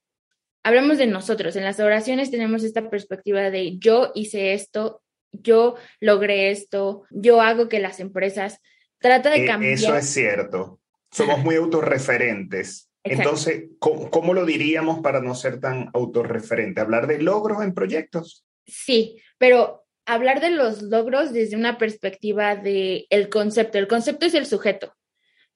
hablamos 0.63 0.97
de 0.97 1.05
nosotros, 1.05 1.55
en 1.55 1.63
las 1.63 1.79
oraciones 1.79 2.31
tenemos 2.31 2.63
esta 2.63 2.89
perspectiva 2.89 3.51
de 3.51 3.77
yo 3.77 4.11
hice 4.15 4.53
esto, 4.53 5.03
yo 5.31 5.75
logré 5.99 6.49
esto, 6.49 7.03
yo 7.11 7.39
hago 7.39 7.69
que 7.69 7.79
las 7.79 7.99
empresas 7.99 8.59
trata 8.97 9.29
de 9.29 9.45
cambiar. 9.45 9.73
Eso 9.73 9.95
es 9.95 10.07
cierto. 10.07 10.79
Somos 11.11 11.37
muy 11.43 11.53
autorreferentes. 11.53 12.89
Exacto. 13.03 13.29
Entonces, 13.29 13.63
¿cómo, 13.77 14.09
cómo 14.09 14.33
lo 14.33 14.43
diríamos 14.43 15.01
para 15.01 15.21
no 15.21 15.35
ser 15.35 15.59
tan 15.59 15.91
autorreferente? 15.93 16.81
Hablar 16.81 17.05
de 17.05 17.21
logros 17.21 17.61
en 17.61 17.75
proyectos. 17.75 18.43
Sí, 18.65 19.21
pero 19.37 19.85
hablar 20.05 20.39
de 20.39 20.51
los 20.51 20.81
logros 20.81 21.33
desde 21.33 21.55
una 21.55 21.77
perspectiva 21.77 22.55
de 22.55 23.05
el 23.09 23.29
concepto. 23.29 23.77
El 23.77 23.87
concepto 23.87 24.25
es 24.25 24.33
el 24.33 24.45
sujeto. 24.45 24.93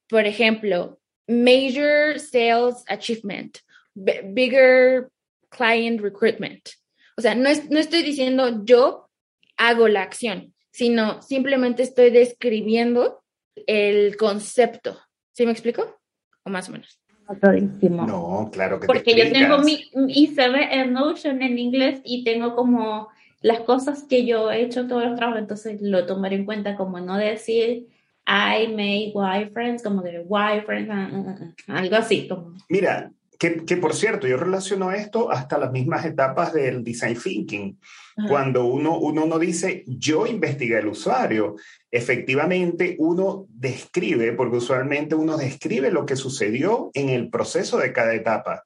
Por 0.08 0.26
ejemplo, 0.26 1.00
major 1.26 2.18
sales 2.18 2.84
achievement, 2.86 3.58
bigger 3.94 5.08
client 5.48 6.00
recruitment. 6.00 6.68
O 7.16 7.22
sea, 7.22 7.34
no, 7.34 7.48
es, 7.48 7.70
no 7.70 7.78
estoy 7.78 8.02
diciendo 8.02 8.64
yo 8.64 9.08
hago 9.56 9.88
la 9.88 10.02
acción, 10.02 10.54
sino 10.70 11.22
simplemente 11.22 11.82
estoy 11.82 12.10
describiendo 12.10 13.22
el 13.66 14.16
concepto. 14.16 14.98
¿Sí 15.32 15.46
me 15.46 15.52
explico? 15.52 16.00
O 16.44 16.50
más 16.50 16.68
o 16.68 16.72
menos. 16.72 17.00
Autorísimo. 17.26 18.06
No, 18.06 18.50
claro 18.52 18.80
que 18.80 18.86
te 18.86 18.92
Porque 18.92 19.14
yo 19.14 19.32
tengo 19.32 19.56
explicas. 19.56 19.94
mi, 19.94 20.12
hice 20.12 20.44
en 20.44 20.92
Notion 20.92 21.40
en 21.40 21.58
inglés 21.58 22.00
y 22.04 22.24
tengo 22.24 22.54
como 22.54 23.08
las 23.42 23.60
cosas 23.60 24.04
que 24.04 24.24
yo 24.24 24.50
he 24.50 24.62
hecho 24.62 24.86
todos 24.86 25.04
los 25.04 25.16
trabajos, 25.16 25.40
entonces 25.40 25.82
lo 25.82 26.06
tomaré 26.06 26.36
en 26.36 26.44
cuenta 26.44 26.76
como 26.76 27.00
no 27.00 27.16
decir 27.16 27.88
I 28.26 28.68
made 28.68 29.12
wireframes, 29.14 29.82
como 29.82 30.00
de 30.02 30.20
wireframes, 30.20 30.88
ah, 30.90 31.10
ah, 31.12 31.54
ah, 31.68 31.78
algo 31.78 31.96
así, 31.96 32.28
como 32.28 32.54
Mira, 32.68 33.10
que, 33.38 33.64
que 33.64 33.76
por 33.76 33.94
cierto, 33.94 34.28
yo 34.28 34.36
relaciono 34.36 34.92
esto 34.92 35.32
hasta 35.32 35.58
las 35.58 35.72
mismas 35.72 36.04
etapas 36.04 36.52
del 36.52 36.84
design 36.84 37.18
thinking. 37.20 37.78
Ajá. 38.16 38.28
Cuando 38.28 38.66
uno, 38.66 38.96
uno 38.98 39.26
no 39.26 39.40
dice 39.40 39.82
yo 39.88 40.26
investigué 40.26 40.78
el 40.78 40.86
usuario, 40.86 41.56
efectivamente 41.90 42.94
uno 43.00 43.46
describe, 43.48 44.32
porque 44.34 44.58
usualmente 44.58 45.16
uno 45.16 45.36
describe 45.36 45.90
lo 45.90 46.06
que 46.06 46.14
sucedió 46.14 46.90
en 46.94 47.08
el 47.08 47.28
proceso 47.30 47.78
de 47.78 47.92
cada 47.92 48.14
etapa 48.14 48.64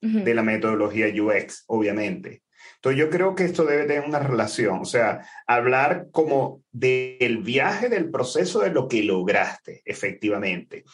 de 0.00 0.34
la 0.34 0.42
metodología 0.42 1.06
UX, 1.08 1.64
obviamente. 1.66 2.42
Entonces 2.86 3.04
yo 3.04 3.10
creo 3.10 3.34
que 3.34 3.42
esto 3.42 3.64
debe 3.64 3.84
tener 3.84 4.04
una 4.06 4.20
relación, 4.20 4.78
o 4.78 4.84
sea, 4.84 5.26
hablar 5.44 6.06
como 6.12 6.62
del 6.70 7.38
viaje, 7.38 7.88
del 7.88 8.12
proceso 8.12 8.60
de 8.60 8.70
lo 8.70 8.86
que 8.86 9.02
lograste, 9.02 9.82
efectivamente. 9.84 10.84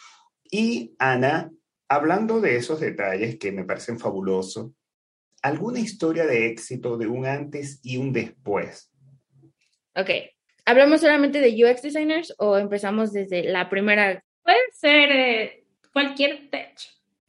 Y 0.50 0.94
Ana, 0.98 1.50
hablando 1.88 2.40
de 2.40 2.56
esos 2.56 2.80
detalles 2.80 3.38
que 3.38 3.52
me 3.52 3.64
parecen 3.64 3.98
fabulosos, 3.98 4.70
¿alguna 5.42 5.80
historia 5.80 6.24
de 6.24 6.46
éxito 6.46 6.96
de 6.96 7.08
un 7.08 7.26
antes 7.26 7.78
y 7.82 7.98
un 7.98 8.14
después? 8.14 8.90
Ok. 9.94 10.08
¿Hablamos 10.64 11.02
solamente 11.02 11.42
de 11.42 11.62
UX 11.62 11.82
designers 11.82 12.34
o 12.38 12.56
empezamos 12.56 13.12
desde 13.12 13.44
la 13.44 13.68
primera? 13.68 14.24
puede 14.42 14.72
ser 14.72 15.12
eh, 15.12 15.64
cualquier 15.92 16.48
tech, 16.48 16.74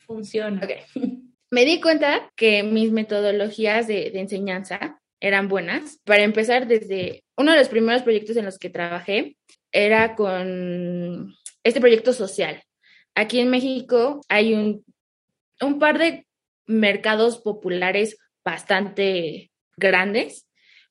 funciona. 0.07 0.61
Ok. 0.63 1.19
Me 1.53 1.65
di 1.65 1.79
cuenta 1.79 2.31
que 2.35 2.63
mis 2.63 2.91
metodologías 2.91 3.85
de, 3.85 4.07
enseñanza 4.15 4.99
eran 5.19 5.47
buenas. 5.47 5.99
Para 6.03 6.23
empezar, 6.23 6.65
desde 6.65 7.23
uno 7.37 7.51
de 7.51 7.59
los 7.59 7.69
primeros 7.69 8.01
proyectos 8.01 8.37
en 8.37 8.45
los 8.45 8.57
que 8.57 8.71
trabajé 8.71 9.37
era 9.71 10.15
con 10.15 11.35
este 11.63 11.79
proyecto 11.79 12.11
social. 12.11 12.63
Aquí 13.13 13.39
en 13.39 13.51
México 13.51 14.21
hay 14.29 14.55
un 14.55 15.79
par 15.79 15.99
de 15.99 16.25
mercados 16.65 17.37
populares 17.37 18.17
bastante 18.43 19.51
grandes. 19.77 20.47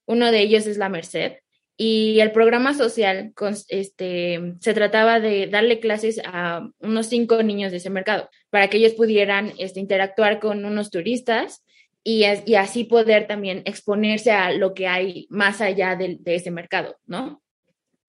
Uno 0.07 0.31
de 0.31 0.43
ellos 0.43 0.69
es 0.69 0.79
la 0.79 0.89
Merced. 0.89 1.42
Y 1.85 2.21
el 2.21 2.31
programa 2.31 2.75
social 2.75 3.33
este, 3.67 4.55
se 4.61 4.73
trataba 4.73 5.19
de 5.19 5.49
darle 5.49 5.81
clases 5.81 6.21
a 6.25 6.71
unos 6.79 7.07
cinco 7.07 7.43
niños 7.43 7.73
de 7.73 7.79
ese 7.79 7.91
mercado 7.91 8.31
para 8.51 8.69
que 8.69 8.77
ellos 8.77 8.93
pudieran 8.93 9.53
este, 9.59 9.81
interactuar 9.81 10.39
con 10.39 10.65
unos 10.65 10.91
turistas 10.91 11.65
y, 12.05 12.25
y 12.47 12.55
así 12.55 12.85
poder 12.85 13.27
también 13.27 13.63
exponerse 13.65 14.31
a 14.31 14.53
lo 14.53 14.75
que 14.75 14.87
hay 14.87 15.27
más 15.29 15.61
allá 15.61 15.97
de, 15.97 16.19
de 16.21 16.37
ese 16.37 16.53
mercado, 16.53 16.99
¿no? 17.05 17.43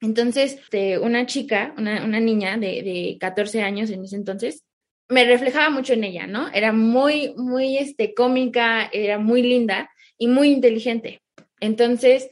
Entonces, 0.02 0.54
este, 0.54 1.00
una 1.00 1.26
chica, 1.26 1.74
una, 1.76 2.06
una 2.06 2.20
niña 2.20 2.58
de, 2.58 2.84
de 2.84 3.18
14 3.20 3.64
años 3.64 3.90
en 3.90 4.04
ese 4.04 4.18
entonces, 4.18 4.64
me 5.10 5.26
reflejaba 5.26 5.72
mucho 5.72 5.94
en 5.94 6.04
ella, 6.04 6.28
¿no? 6.28 6.48
Era 6.54 6.74
muy, 6.74 7.34
muy 7.38 7.80
este, 7.80 8.14
cómica, 8.14 8.88
era 8.94 9.18
muy 9.18 9.42
linda 9.42 9.90
y 10.20 10.28
muy 10.28 10.52
inteligente. 10.52 11.24
Entonces, 11.60 12.30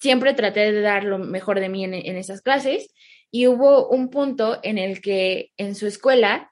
siempre 0.00 0.34
traté 0.34 0.72
de 0.72 0.80
dar 0.80 1.04
lo 1.04 1.18
mejor 1.18 1.60
de 1.60 1.68
mí 1.68 1.84
en, 1.84 1.94
esas 1.94 2.40
clases 2.40 2.88
y 3.30 3.46
hubo 3.46 3.88
un 3.88 4.10
punto 4.10 4.58
en 4.62 4.78
el 4.78 5.00
que 5.00 5.52
en 5.56 5.74
su 5.74 5.86
escuela, 5.86 6.50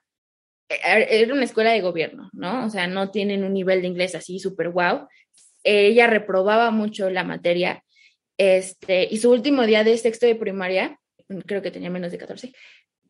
e, 0.68 1.22
era 1.22 1.32
una 1.32 1.44
escuela 1.44 1.72
de 1.72 1.80
gobierno, 1.80 2.28
¿no? 2.32 2.66
O 2.66 2.70
sea, 2.70 2.86
no 2.86 3.10
tienen 3.10 3.44
un 3.44 3.54
nivel 3.54 3.82
de 3.82 3.88
inglés 3.88 4.14
así 4.14 4.38
súper 4.38 4.70
guau. 4.70 5.08
Ella 5.64 6.06
reprobaba 6.06 6.70
mucho 6.70 7.10
la 7.10 7.24
materia. 7.24 7.82
Este, 8.36 9.08
y 9.10 9.16
su 9.16 9.30
último 9.30 9.66
día 9.66 9.82
de 9.82 9.96
sexto 9.96 10.26
de 10.26 10.36
primaria, 10.36 11.00
creo 11.46 11.62
que 11.62 11.70
tenía 11.70 11.90
menos 11.90 12.12
de 12.12 12.18
14, 12.18 12.52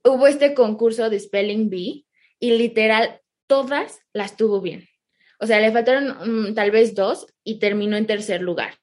hubo 0.05 0.27
este 0.27 0.55
concurso 0.55 1.11
de 1.11 1.21
Spelling 1.21 1.69
Bee 1.69 2.07
y 2.41 2.53
literal 2.53 3.21
todas 3.47 4.01
las 4.13 4.37
tuvo 4.37 4.61
bien. 4.61 4.89
O 5.41 5.47
sea, 5.47 5.61
le 5.61 5.73
faltaron 5.73 6.49
mm, 6.49 6.55
tal 6.55 6.71
vez 6.71 6.95
dos 6.95 7.27
y 7.45 7.59
terminó 7.59 7.97
en 7.97 8.07
tercer 8.07 8.41
lugar. 8.41 8.75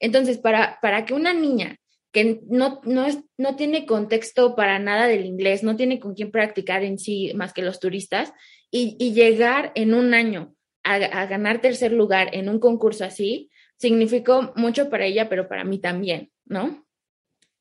Entonces, 0.00 0.38
para, 0.38 0.78
para 0.82 1.04
que 1.04 1.14
una 1.14 1.32
niña 1.32 1.76
que 2.12 2.40
no, 2.48 2.80
no, 2.84 3.06
es, 3.06 3.20
no 3.38 3.54
tiene 3.54 3.86
contexto 3.86 4.56
para 4.56 4.78
nada 4.78 5.06
del 5.06 5.24
inglés, 5.24 5.62
no 5.62 5.76
tiene 5.76 6.00
con 6.00 6.14
quién 6.14 6.32
practicar 6.32 6.82
en 6.82 6.98
sí 6.98 7.32
más 7.34 7.52
que 7.52 7.62
los 7.62 7.78
turistas, 7.78 8.32
y, 8.70 8.96
y 8.98 9.12
llegar 9.12 9.72
en 9.74 9.94
un 9.94 10.14
año 10.14 10.54
a, 10.82 10.94
a, 10.94 11.26
ganar 11.26 11.60
tercer 11.60 11.92
lugar 11.92 12.30
en 12.32 12.48
un 12.48 12.58
concurso 12.58 13.04
así, 13.04 13.50
significó 13.76 14.52
mucho 14.56 14.90
para 14.90 15.06
ella, 15.06 15.28
pero 15.28 15.48
para 15.48 15.64
mí 15.64 15.78
también, 15.78 16.30
¿no? 16.44 16.84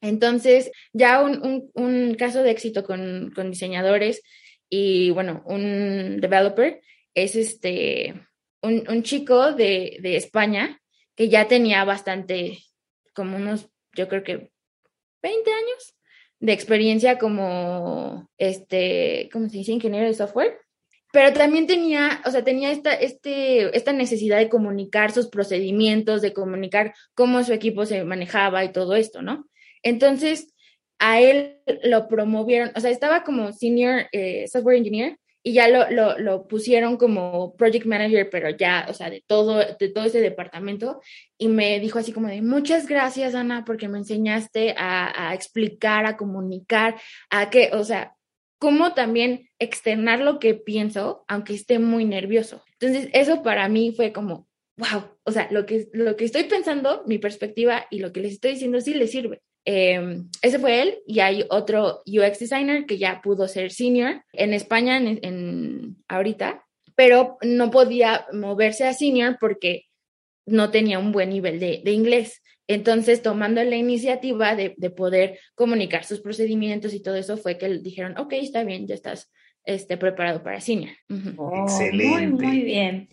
Entonces, 0.01 0.71
ya 0.93 1.21
un, 1.21 1.69
un, 1.73 2.15
caso 2.15 2.41
de 2.41 2.51
éxito 2.51 2.83
con, 2.83 3.31
con, 3.35 3.51
diseñadores 3.51 4.21
y, 4.69 5.09
bueno, 5.11 5.43
un 5.45 6.19
developer 6.21 6.81
es 7.13 7.35
este, 7.35 8.13
un, 8.61 8.85
un 8.89 9.03
chico 9.03 9.51
de, 9.53 9.97
de 10.01 10.15
España 10.15 10.78
que 11.19 11.27
ya 11.27 11.49
tenía 11.49 11.83
bastante, 11.83 12.59
como 13.13 13.35
unos 13.35 13.69
yo 13.93 14.07
creo 14.07 14.23
que 14.23 14.53
20 15.21 15.51
años 15.51 15.95
de 16.39 16.53
experiencia 16.53 17.17
como, 17.17 18.29
este, 18.37 19.29
¿cómo 19.33 19.49
se 19.49 19.57
dice? 19.57 19.73
Ingeniero 19.73 20.07
de 20.07 20.13
software. 20.13 20.61
Pero 21.11 21.33
también 21.33 21.67
tenía, 21.67 22.21
o 22.25 22.31
sea, 22.31 22.45
tenía 22.45 22.71
esta, 22.71 22.93
este, 22.93 23.75
esta 23.75 23.91
necesidad 23.91 24.37
de 24.37 24.47
comunicar 24.47 25.11
sus 25.11 25.27
procedimientos, 25.27 26.21
de 26.21 26.31
comunicar 26.31 26.93
cómo 27.15 27.43
su 27.43 27.51
equipo 27.51 27.85
se 27.85 28.05
manejaba 28.05 28.63
y 28.63 28.71
todo 28.71 28.95
esto, 28.95 29.21
¿no? 29.21 29.45
Entonces, 29.83 30.53
a 30.99 31.19
él 31.19 31.57
lo 31.83 32.07
promovieron, 32.07 32.71
o 32.77 32.79
sea, 32.79 32.91
estaba 32.91 33.25
como 33.25 33.51
senior 33.51 34.05
eh, 34.13 34.47
software 34.47 34.77
engineer 34.77 35.17
y 35.43 35.53
ya 35.53 35.67
lo, 35.67 36.17
lo, 36.17 36.47
pusieron 36.47 36.97
como 36.97 37.55
project 37.55 37.85
manager, 37.85 38.29
pero 38.29 38.49
ya, 38.49 38.85
o 38.89 38.93
sea, 38.93 39.09
de 39.09 39.23
todo, 39.25 39.57
de 39.57 39.89
todo 39.89 40.05
ese 40.05 40.19
departamento. 40.21 41.01
Y 41.37 41.47
me 41.47 41.79
dijo 41.79 41.99
así 41.99 42.11
como 42.11 42.27
de, 42.27 42.41
muchas 42.41 42.87
gracias, 42.87 43.35
Ana, 43.35 43.63
porque 43.65 43.87
me 43.87 43.99
enseñaste 43.99 44.75
a, 44.77 45.29
a 45.29 45.33
explicar, 45.33 46.05
a 46.05 46.17
comunicar, 46.17 46.99
a 47.29 47.49
que, 47.49 47.69
o 47.73 47.83
sea, 47.83 48.15
cómo 48.59 48.93
también 48.93 49.49
externar 49.57 50.19
lo 50.19 50.39
que 50.39 50.53
pienso, 50.53 51.23
aunque 51.27 51.53
esté 51.53 51.79
muy 51.79 52.05
nervioso. 52.05 52.61
Entonces, 52.79 53.09
eso 53.13 53.41
para 53.41 53.69
mí 53.69 53.93
fue 53.95 54.11
como, 54.11 54.47
wow, 54.77 55.03
o 55.23 55.31
sea, 55.31 55.47
lo 55.51 55.65
que, 55.65 55.89
lo 55.93 56.15
que 56.15 56.25
estoy 56.25 56.43
pensando, 56.43 57.03
mi 57.07 57.17
perspectiva 57.17 57.85
y 57.89 57.99
lo 57.99 58.11
que 58.11 58.21
les 58.21 58.33
estoy 58.33 58.51
diciendo 58.51 58.81
sí 58.81 58.93
les 58.93 59.11
sirve. 59.11 59.41
Eh, 59.71 60.23
ese 60.41 60.57
fue 60.57 60.81
él 60.81 60.97
y 61.05 61.19
hay 61.19 61.45
otro 61.51 62.01
UX 62.07 62.39
designer 62.39 62.87
que 62.87 62.97
ya 62.97 63.21
pudo 63.21 63.47
ser 63.47 63.69
senior 63.71 64.23
en 64.33 64.55
España 64.55 64.97
en, 64.97 65.19
en, 65.21 65.97
ahorita, 66.07 66.65
pero 66.95 67.37
no 67.43 67.69
podía 67.69 68.25
moverse 68.33 68.87
a 68.87 68.93
senior 68.93 69.37
porque 69.39 69.83
no 70.47 70.71
tenía 70.71 70.97
un 70.97 71.11
buen 71.11 71.29
nivel 71.29 71.59
de, 71.59 71.83
de 71.85 71.91
inglés. 71.91 72.41
Entonces, 72.65 73.21
tomando 73.21 73.63
la 73.63 73.75
iniciativa 73.75 74.55
de, 74.55 74.73
de, 74.75 74.89
poder 74.89 75.37
comunicar 75.53 76.03
sus 76.03 76.19
procedimientos 76.19 76.95
y 76.95 77.03
todo 77.03 77.13
eso, 77.13 77.37
fue 77.37 77.59
que 77.59 77.69
dijeron, 77.77 78.17
ok, 78.17 78.33
está 78.33 78.63
bien, 78.63 78.87
ya 78.87 78.95
estás 78.95 79.31
este, 79.65 79.97
preparado 79.97 80.41
para 80.41 80.61
senior. 80.61 80.95
Uh 81.09 81.13
-huh. 81.13 81.35
oh, 81.37 81.63
Excelente. 81.65 82.07
Muy, 82.07 82.27
muy 82.27 82.61
bien. 82.61 83.09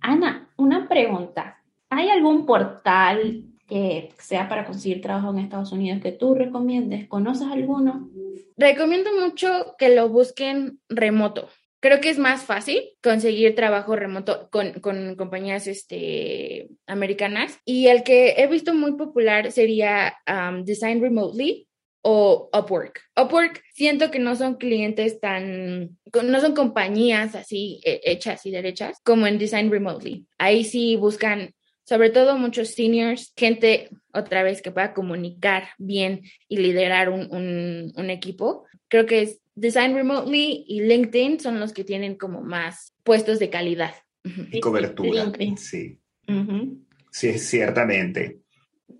Ana, 0.00 0.50
una 0.56 0.88
pregunta. 0.88 1.62
¿Hay 1.88 2.08
algún 2.08 2.46
portal 2.46 3.44
que 3.70 4.10
sea 4.18 4.48
para 4.48 4.66
conseguir 4.66 5.00
trabajo 5.00 5.30
en 5.30 5.38
Estados 5.38 5.72
Unidos 5.72 6.02
que 6.02 6.12
tú 6.12 6.34
recomiendes? 6.34 7.08
¿Conoces 7.08 7.46
alguno? 7.46 8.10
Recomiendo 8.56 9.10
mucho 9.18 9.76
que 9.78 9.94
lo 9.94 10.08
busquen 10.08 10.80
remoto. 10.88 11.48
Creo 11.80 12.00
que 12.00 12.10
es 12.10 12.18
más 12.18 12.42
fácil 12.42 12.82
conseguir 13.02 13.54
trabajo 13.54 13.96
remoto 13.96 14.50
con, 14.50 14.80
con 14.80 15.14
compañías 15.14 15.66
este, 15.66 16.68
americanas. 16.86 17.58
Y 17.64 17.86
el 17.86 18.02
que 18.02 18.34
he 18.36 18.46
visto 18.48 18.74
muy 18.74 18.96
popular 18.96 19.50
sería 19.50 20.14
um, 20.28 20.64
Design 20.64 21.00
Remotely 21.00 21.68
o 22.02 22.50
Upwork. 22.52 23.00
Upwork 23.16 23.62
siento 23.72 24.10
que 24.10 24.18
no 24.18 24.34
son 24.34 24.56
clientes 24.56 25.20
tan, 25.20 25.96
no 26.22 26.40
son 26.40 26.54
compañías 26.54 27.34
así 27.34 27.80
hechas 27.84 28.44
y 28.44 28.50
derechas 28.50 29.00
como 29.04 29.26
en 29.26 29.38
Design 29.38 29.70
Remotely. 29.70 30.26
Ahí 30.38 30.64
sí 30.64 30.96
buscan 30.96 31.54
sobre 31.90 32.10
todo 32.10 32.38
muchos 32.38 32.68
seniors, 32.68 33.32
gente 33.36 33.88
otra 34.12 34.44
vez 34.44 34.62
que 34.62 34.70
pueda 34.70 34.94
comunicar 34.94 35.70
bien 35.76 36.22
y 36.46 36.58
liderar 36.58 37.08
un, 37.08 37.22
un, 37.34 37.92
un, 37.96 38.10
equipo. 38.10 38.64
Creo 38.86 39.06
que 39.06 39.22
es 39.22 39.40
Design 39.56 39.96
Remotely 39.96 40.66
y 40.68 40.82
LinkedIn 40.82 41.40
son 41.40 41.58
los 41.58 41.72
que 41.72 41.82
tienen 41.82 42.14
como 42.14 42.42
más 42.42 42.94
puestos 43.02 43.40
de 43.40 43.50
calidad. 43.50 43.92
Y 44.22 44.60
cobertura. 44.60 45.32
Sí. 45.56 45.98
Uh 46.28 46.32
-huh. 46.32 46.78
Sí, 47.10 47.36
ciertamente. 47.40 48.38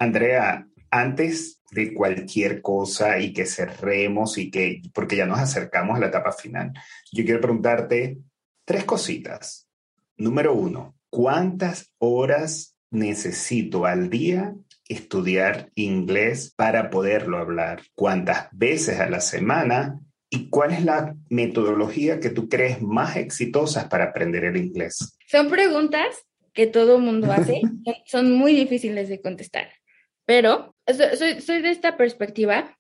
Andrea, 0.01 0.67
antes 0.91 1.63
de 1.71 1.95
cualquier 1.95 2.61
cosa 2.61 3.21
y 3.21 3.33
que 3.33 3.47
cerremos 3.47 4.37
y 4.37 4.51
que, 4.51 4.83
porque 4.93 5.15
ya 5.15 5.27
nos 5.27 5.39
acercamos 5.39 5.97
a 5.97 6.01
la 6.01 6.09
etapa 6.09 6.33
final, 6.33 6.73
yo 7.13 7.25
quiero 7.25 7.41
preguntarte 7.41 8.19
tres 8.65 8.83
cositas. 8.83 9.69
Número 10.17 10.55
uno, 10.55 10.97
¿cuántas 11.09 11.95
horas 11.99 12.70
necesito 12.91 13.87
al 13.87 14.11
día 14.11 14.55
estudiar 14.89 15.71
inglés 15.75 16.53
para 16.57 16.91
poderlo 16.91 17.39
hablar? 17.39 17.83
¿Cuántas 17.95 18.49
veces 18.53 19.01
a 19.01 19.09
la 19.09 19.21
semana? 19.21 20.01
¿Y 20.29 20.49
cuál 20.49 20.73
es 20.73 20.85
la 20.85 21.15
metodología 21.29 22.21
que 22.21 22.31
tú 22.31 22.49
crees 22.49 22.83
más 22.83 23.17
exitosas 23.17 23.87
para 23.87 24.05
aprender 24.05 24.45
el 24.45 24.57
inglés? 24.57 25.17
Son 25.27 25.49
preguntas 25.49 26.25
que 26.53 26.67
todo 26.67 26.99
mundo 26.99 27.33
hace, 27.33 27.63
son 28.07 28.33
muy 28.33 28.55
difíciles 28.55 29.09
de 29.09 29.21
contestar, 29.21 29.73
pero 30.25 30.75
soy, 30.87 31.41
soy 31.41 31.63
de 31.63 31.71
esta 31.71 31.97
perspectiva 31.97 32.77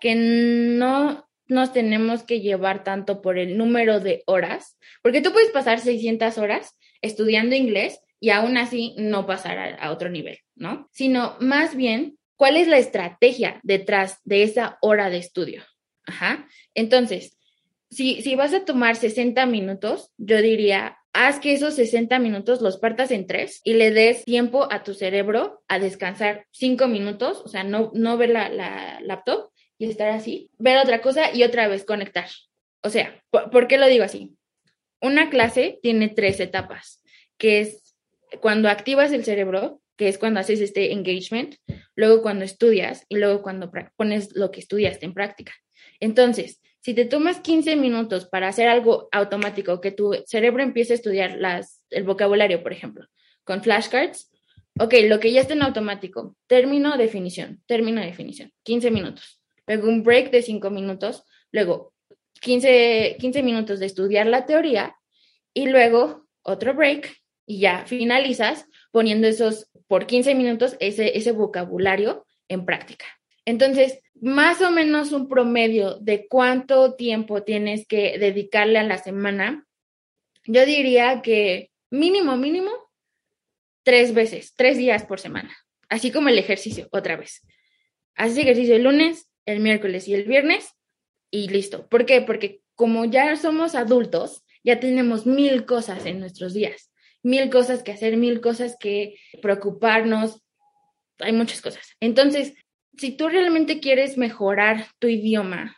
que 0.00 0.14
no 0.16 1.28
nos 1.46 1.72
tenemos 1.72 2.24
que 2.24 2.40
llevar 2.40 2.82
tanto 2.82 3.20
por 3.20 3.38
el 3.38 3.56
número 3.56 4.00
de 4.00 4.22
horas, 4.26 4.76
porque 5.02 5.20
tú 5.20 5.32
puedes 5.32 5.50
pasar 5.50 5.80
600 5.80 6.38
horas 6.38 6.76
estudiando 7.02 7.54
inglés 7.54 8.00
y 8.22 8.30
aún 8.30 8.56
así 8.56 8.94
no 8.98 9.26
pasar 9.26 9.76
a, 9.80 9.90
otro 9.90 10.08
nivel, 10.08 10.38
¿no? 10.54 10.88
Sino 10.92 11.36
más 11.40 11.74
bien, 11.74 12.18
¿cuál 12.36 12.56
es 12.56 12.68
la 12.68 12.78
estrategia 12.78 13.58
detrás 13.64 14.20
de 14.22 14.44
esa 14.44 14.78
hora 14.80 15.10
de 15.10 15.18
estudio? 15.18 15.64
Ajá. 16.06 16.46
Entonces, 16.72 17.36
si, 17.90 18.22
si 18.22 18.36
vas 18.36 18.54
a 18.54 18.64
tomar 18.64 18.94
60 18.94 19.44
minutos, 19.46 20.12
yo 20.18 20.40
diría, 20.40 20.98
haz 21.12 21.40
que 21.40 21.52
esos 21.52 21.74
60 21.74 22.20
minutos 22.20 22.60
los 22.60 22.78
partas 22.78 23.10
en 23.10 23.26
tres 23.26 23.60
y 23.64 23.74
le 23.74 23.90
des 23.90 24.24
tiempo 24.24 24.68
a 24.70 24.84
tu 24.84 24.94
cerebro 24.94 25.64
a 25.66 25.80
descansar 25.80 26.46
cinco 26.52 26.86
minutos, 26.86 27.42
o 27.44 27.48
sea, 27.48 27.64
no, 27.64 27.90
no 27.92 28.16
ver 28.18 28.30
la, 28.30 28.48
la 28.50 29.00
laptop 29.00 29.50
y 29.78 29.86
estar 29.90 30.10
así, 30.10 30.48
ver 30.58 30.78
otra 30.78 31.00
cosa 31.00 31.34
y 31.34 31.42
otra 31.42 31.66
vez 31.66 31.84
conectar. 31.84 32.28
O 32.84 32.88
sea, 32.88 33.20
¿por, 33.30 33.50
¿por 33.50 33.66
qué 33.66 33.78
lo 33.78 33.88
digo 33.88 34.04
así? 34.04 34.36
Una 35.00 35.28
clase 35.28 35.80
tiene 35.82 36.08
tres 36.08 36.38
etapas, 36.38 37.02
que 37.36 37.58
es 37.58 37.81
cuando 38.40 38.68
activas 38.68 39.12
el 39.12 39.24
cerebro, 39.24 39.80
que 39.96 40.08
es 40.08 40.18
cuando 40.18 40.40
haces 40.40 40.60
este 40.60 40.92
engagement, 40.92 41.56
luego 41.94 42.22
cuando 42.22 42.44
estudias 42.44 43.04
y 43.08 43.16
luego 43.16 43.42
cuando 43.42 43.70
pones 43.96 44.34
lo 44.34 44.50
que 44.50 44.60
estudiaste 44.60 45.06
en 45.06 45.14
práctica. 45.14 45.52
Entonces, 46.00 46.60
si 46.80 46.94
te 46.94 47.04
tomas 47.04 47.40
15 47.40 47.76
minutos 47.76 48.26
para 48.26 48.48
hacer 48.48 48.68
algo 48.68 49.08
automático, 49.12 49.80
que 49.80 49.92
tu 49.92 50.14
cerebro 50.26 50.62
empiece 50.62 50.94
a 50.94 50.96
estudiar 50.96 51.36
las, 51.38 51.84
el 51.90 52.02
vocabulario, 52.02 52.62
por 52.62 52.72
ejemplo, 52.72 53.06
con 53.44 53.62
flashcards, 53.62 54.32
ok, 54.80 54.94
lo 55.04 55.20
que 55.20 55.32
ya 55.32 55.42
está 55.42 55.54
en 55.54 55.62
automático, 55.62 56.36
término, 56.48 56.96
definición, 56.96 57.62
término, 57.66 58.00
definición, 58.00 58.52
15 58.64 58.90
minutos. 58.90 59.40
Luego 59.66 59.88
un 59.88 60.02
break 60.02 60.30
de 60.32 60.42
5 60.42 60.70
minutos, 60.70 61.24
luego 61.52 61.94
15, 62.40 63.16
15 63.20 63.42
minutos 63.44 63.78
de 63.78 63.86
estudiar 63.86 64.26
la 64.26 64.46
teoría 64.46 64.96
y 65.54 65.68
luego 65.68 66.26
otro 66.42 66.74
break 66.74 67.21
y 67.46 67.60
ya 67.60 67.84
finalizas 67.86 68.66
poniendo 68.90 69.26
esos 69.26 69.70
por 69.88 70.06
15 70.06 70.34
minutos 70.34 70.76
ese, 70.80 71.16
ese 71.16 71.32
vocabulario 71.32 72.26
en 72.48 72.64
práctica. 72.64 73.06
Entonces, 73.44 74.00
más 74.20 74.60
o 74.60 74.70
menos 74.70 75.12
un 75.12 75.28
promedio 75.28 75.98
de 75.98 76.28
cuánto 76.28 76.94
tiempo 76.94 77.42
tienes 77.42 77.86
que 77.86 78.18
dedicarle 78.18 78.78
a 78.78 78.84
la 78.84 78.98
semana, 78.98 79.66
yo 80.44 80.64
diría 80.64 81.22
que 81.22 81.70
mínimo, 81.90 82.36
mínimo, 82.36 82.70
tres 83.82 84.14
veces, 84.14 84.54
tres 84.56 84.78
días 84.78 85.04
por 85.04 85.18
semana, 85.18 85.56
así 85.88 86.12
como 86.12 86.28
el 86.28 86.38
ejercicio, 86.38 86.88
otra 86.92 87.16
vez. 87.16 87.42
Haces 88.14 88.38
ejercicio 88.38 88.76
el 88.76 88.84
lunes, 88.84 89.28
el 89.44 89.60
miércoles 89.60 90.06
y 90.06 90.14
el 90.14 90.24
viernes 90.24 90.72
y 91.30 91.48
listo. 91.48 91.88
¿Por 91.88 92.06
qué? 92.06 92.20
Porque 92.20 92.60
como 92.76 93.04
ya 93.04 93.34
somos 93.36 93.74
adultos, 93.74 94.44
ya 94.62 94.78
tenemos 94.78 95.26
mil 95.26 95.64
cosas 95.66 96.06
en 96.06 96.20
nuestros 96.20 96.54
días, 96.54 96.91
mil 97.22 97.50
cosas 97.50 97.82
que 97.82 97.92
hacer, 97.92 98.16
mil 98.16 98.40
cosas 98.40 98.76
que 98.78 99.16
preocuparnos, 99.40 100.42
hay 101.18 101.32
muchas 101.32 101.60
cosas. 101.60 101.86
Entonces, 102.00 102.54
si 102.96 103.16
tú 103.16 103.28
realmente 103.28 103.80
quieres 103.80 104.18
mejorar 104.18 104.86
tu 104.98 105.08
idioma, 105.08 105.76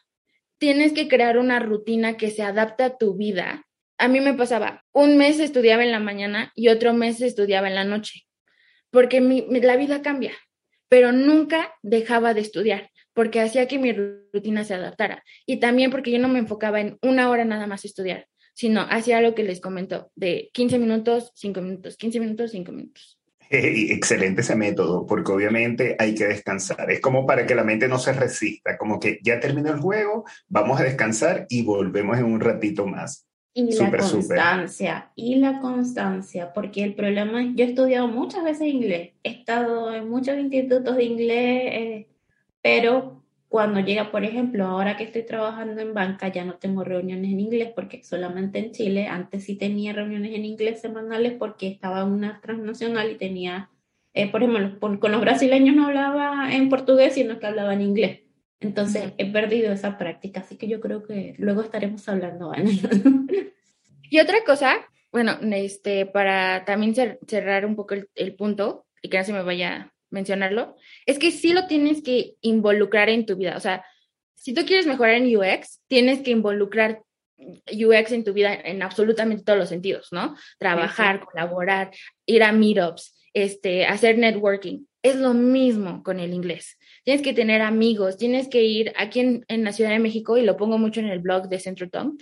tienes 0.59 0.93
que 0.93 1.09
crear 1.09 1.39
una 1.39 1.59
rutina 1.59 2.17
que 2.17 2.31
se 2.31 2.43
adapte 2.43 2.83
a 2.85 2.97
tu 2.97 3.17
vida. 3.17 3.65
A 3.99 4.09
mí 4.09 4.21
me 4.21 4.35
pasaba, 4.35 4.85
un 4.93 5.17
mes 5.17 5.39
estudiaba 5.39 5.85
en 5.85 5.93
la 5.93 6.01
mañana 6.01 6.53
y 6.55 6.69
otro 6.69 6.95
mes 6.95 7.21
estudiaba 7.21 7.69
en 7.69 7.75
la 7.75 7.85
noche, 7.85 8.27
porque 8.91 9.21
la 9.21 9.77
vida 9.77 10.03
cambia, 10.03 10.33
pero 10.89 11.13
nunca 11.13 11.75
dejaba 11.83 12.35
de 12.35 12.41
estudiar 12.41 12.91
porque 13.15 13.41
hacía 13.41 13.67
que 13.67 13.79
mi 13.79 13.93
rutina 13.93 14.65
se 14.65 14.75
adaptara. 14.75 15.25
Y 15.47 15.61
también 15.61 15.91
porque 15.91 16.11
yo 16.11 16.19
no 16.19 16.29
me 16.29 16.41
enfocaba 16.41 16.81
en 16.81 16.99
una 17.01 17.31
hora 17.31 17.45
nada 17.45 17.67
más 17.67 17.85
estudiar, 17.85 18.27
sino 18.55 18.83
hacía 18.89 19.21
lo 19.21 19.35
que 19.35 19.43
les 19.43 19.61
comentó, 19.61 20.11
de 20.15 20.51
15 20.55 20.79
minutos, 20.79 21.33
5 21.35 21.61
minutos, 21.61 21.97
15 21.97 22.21
minutos, 22.21 22.51
5 22.53 22.73
minutos. 22.73 23.19
excelente 23.51 24.41
ese 24.41 24.57
método, 24.57 25.07
porque 25.07 25.33
obviamente 25.33 25.97
hay 25.99 26.15
que 26.15 26.27
descansar. 26.27 26.91
Es 26.91 27.01
como 27.01 27.27
para 27.27 27.47
que 27.47 27.55
la 27.55 27.65
mente 27.65 27.89
no 27.89 27.99
se 27.99 28.13
resista, 28.13 28.79
como 28.79 28.99
que 28.99 29.19
ya 29.23 29.39
terminó 29.39 29.71
el 29.71 29.81
juego, 29.81 30.25
vamos 30.49 30.81
a 30.81 30.85
descansar 30.85 31.47
y 31.49 31.63
volvemos 31.63 32.19
en 32.19 32.25
un 32.25 32.41
ratito 32.41 32.87
más. 32.87 33.27
Y 33.57 33.73
la 33.77 33.91
constancia, 33.91 35.13
y 35.15 35.37
la 35.37 35.61
constancia, 35.61 36.53
porque 36.53 36.83
el 36.83 36.95
problema 36.95 37.41
es, 37.41 37.51
yo 37.55 37.65
he 37.65 37.69
estudiado 37.69 38.09
muchas 38.09 38.43
veces 38.43 38.67
inglés, 38.67 39.13
he 39.23 39.31
estado 39.31 39.95
en 39.95 40.09
muchos 40.09 40.37
institutos 40.37 40.97
de 40.97 41.05
inglés, 41.05 41.63
eh, 41.73 42.09
pero 42.61 43.24
cuando 43.55 43.79
llega, 43.79 44.11
por 44.11 44.25
ejemplo, 44.25 44.65
ahora 44.65 44.97
que 44.97 45.05
estoy 45.05 45.23
trabajando 45.23 45.81
en 45.81 45.95
banca, 45.95 46.27
ya 46.27 46.45
no 46.45 46.55
tengo 46.55 46.83
reuniones 46.83 47.31
en 47.31 47.39
inglés 47.39 47.71
porque 47.73 48.03
solamente 48.03 48.59
en 48.59 48.73
Chile, 48.73 49.07
antes 49.07 49.45
sí 49.45 49.55
tenía 49.55 49.93
reuniones 49.93 50.35
en 50.35 50.45
inglés 50.45 50.81
semanales 50.81 51.35
porque 51.39 51.69
estaba 51.69 52.01
en 52.01 52.09
una 52.09 52.41
transnacional 52.41 53.13
y 53.13 53.15
tenía, 53.15 53.71
eh, 54.13 54.29
por 54.29 54.43
ejemplo, 54.43 54.99
con 54.99 55.13
los 55.13 55.21
brasileños 55.21 55.77
no 55.77 55.87
hablaba 55.87 56.53
en 56.53 56.69
portugués, 56.69 57.15
sino 57.15 57.39
que 57.39 57.47
hablaba 57.47 57.75
en 57.75 57.83
inglés. 57.83 58.23
Entonces 58.59 59.13
he 59.19 59.31
perdido 59.31 59.73
esa 59.73 59.99
práctica, 59.99 60.41
así 60.41 60.57
que 60.57 60.67
yo 60.67 60.81
creo 60.81 61.05
que 61.05 61.37
luego 61.39 61.61
estaremos 61.61 62.09
hablando. 62.09 62.51
y 64.11 64.19
otra 64.19 64.39
cosa, 64.45 64.79
bueno, 65.13 65.39
este, 65.53 66.07
para 66.07 66.65
también 66.65 66.93
cerrar 67.29 67.67
un 67.67 67.77
poco 67.77 67.95
el, 67.95 68.09
el 68.17 68.35
punto 68.35 68.85
y 69.01 69.11
que 69.11 69.19
no 69.19 69.23
se 69.23 69.33
me 69.33 69.45
vaya 69.45 69.94
mencionarlo, 70.15 70.77
es 71.05 71.19
que 71.19 71.31
sí 71.31 71.53
lo 71.53 71.67
tienes 71.67 72.03
que 72.03 72.37
involucrar 72.41 73.11
en 73.11 73.27
tu 73.27 73.37
vida. 73.37 73.57
O 73.57 73.61
sea, 73.61 73.85
si 74.35 74.55
tú 74.55 74.65
quieres 74.65 74.87
mejorar 74.87 75.17
en 75.17 75.37
UX, 75.37 75.81
tienes 75.89 76.21
que 76.21 76.31
involucrar 76.31 77.03
UX 77.37 78.13
en 78.13 78.25
tu 78.25 78.33
vida 78.33 78.55
en 78.55 78.83
absolutamente 78.83 79.45
todos 79.45 79.59
los 79.59 79.69
sentidos, 79.69 80.09
¿no? 80.13 80.37
Trabajar, 80.59 81.21
colaborar, 81.21 81.91
ir 82.25 82.43
a 82.43 82.53
meetups, 82.53 83.15
este, 83.35 83.85
hacer 83.85 84.17
networking. 84.17 84.87
Es 85.03 85.17
lo 85.17 85.35
mismo 85.35 86.03
con 86.03 86.21
el 86.21 86.33
inglés. 86.33 86.79
Tienes 87.05 87.23
que 87.23 87.35
tener 87.35 87.61
amigos, 87.61 88.17
tienes 88.17 88.49
que 88.49 88.63
ir 88.63 88.93
aquí 88.97 89.21
en, 89.21 89.45
en 89.49 89.65
la 89.65 89.73
Ciudad 89.73 89.91
de 89.91 89.99
México, 89.99 90.39
y 90.39 90.43
lo 90.43 90.57
pongo 90.57 90.79
mucho 90.79 91.01
en 91.01 91.09
el 91.09 91.19
blog 91.19 91.49
de 91.49 91.59
Centro 91.59 91.91
Tom, 91.91 92.17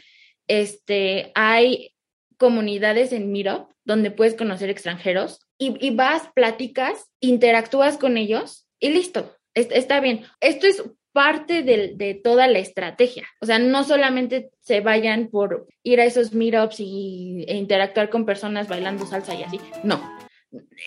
este, 0.48 1.30
hay 1.34 1.94
comunidades 2.36 3.12
en 3.12 3.30
Meetup 3.30 3.70
donde 3.84 4.10
puedes 4.10 4.34
conocer 4.34 4.70
extranjeros 4.70 5.40
y, 5.80 5.90
vas, 5.90 6.28
platicas, 6.34 7.10
interactúas 7.20 7.98
con 7.98 8.16
ellos 8.16 8.66
y 8.80 8.90
listo, 8.90 9.36
está 9.54 10.00
bien. 10.00 10.24
Esto 10.40 10.66
es 10.66 10.82
parte 11.12 11.62
de, 11.62 12.20
toda 12.22 12.48
la 12.48 12.58
estrategia. 12.58 13.26
O 13.40 13.46
sea, 13.46 13.58
no 13.58 13.84
solamente 13.84 14.50
se 14.60 14.80
vayan 14.80 15.28
por 15.28 15.66
ir 15.82 16.00
a 16.00 16.04
esos 16.04 16.32
meetups 16.32 16.80
y, 16.80 17.44
e 17.46 17.56
interactuar 17.56 18.10
con 18.10 18.26
personas 18.26 18.68
bailando 18.68 19.06
salsa 19.06 19.34
y 19.34 19.42
así. 19.42 19.60
No, 19.84 20.00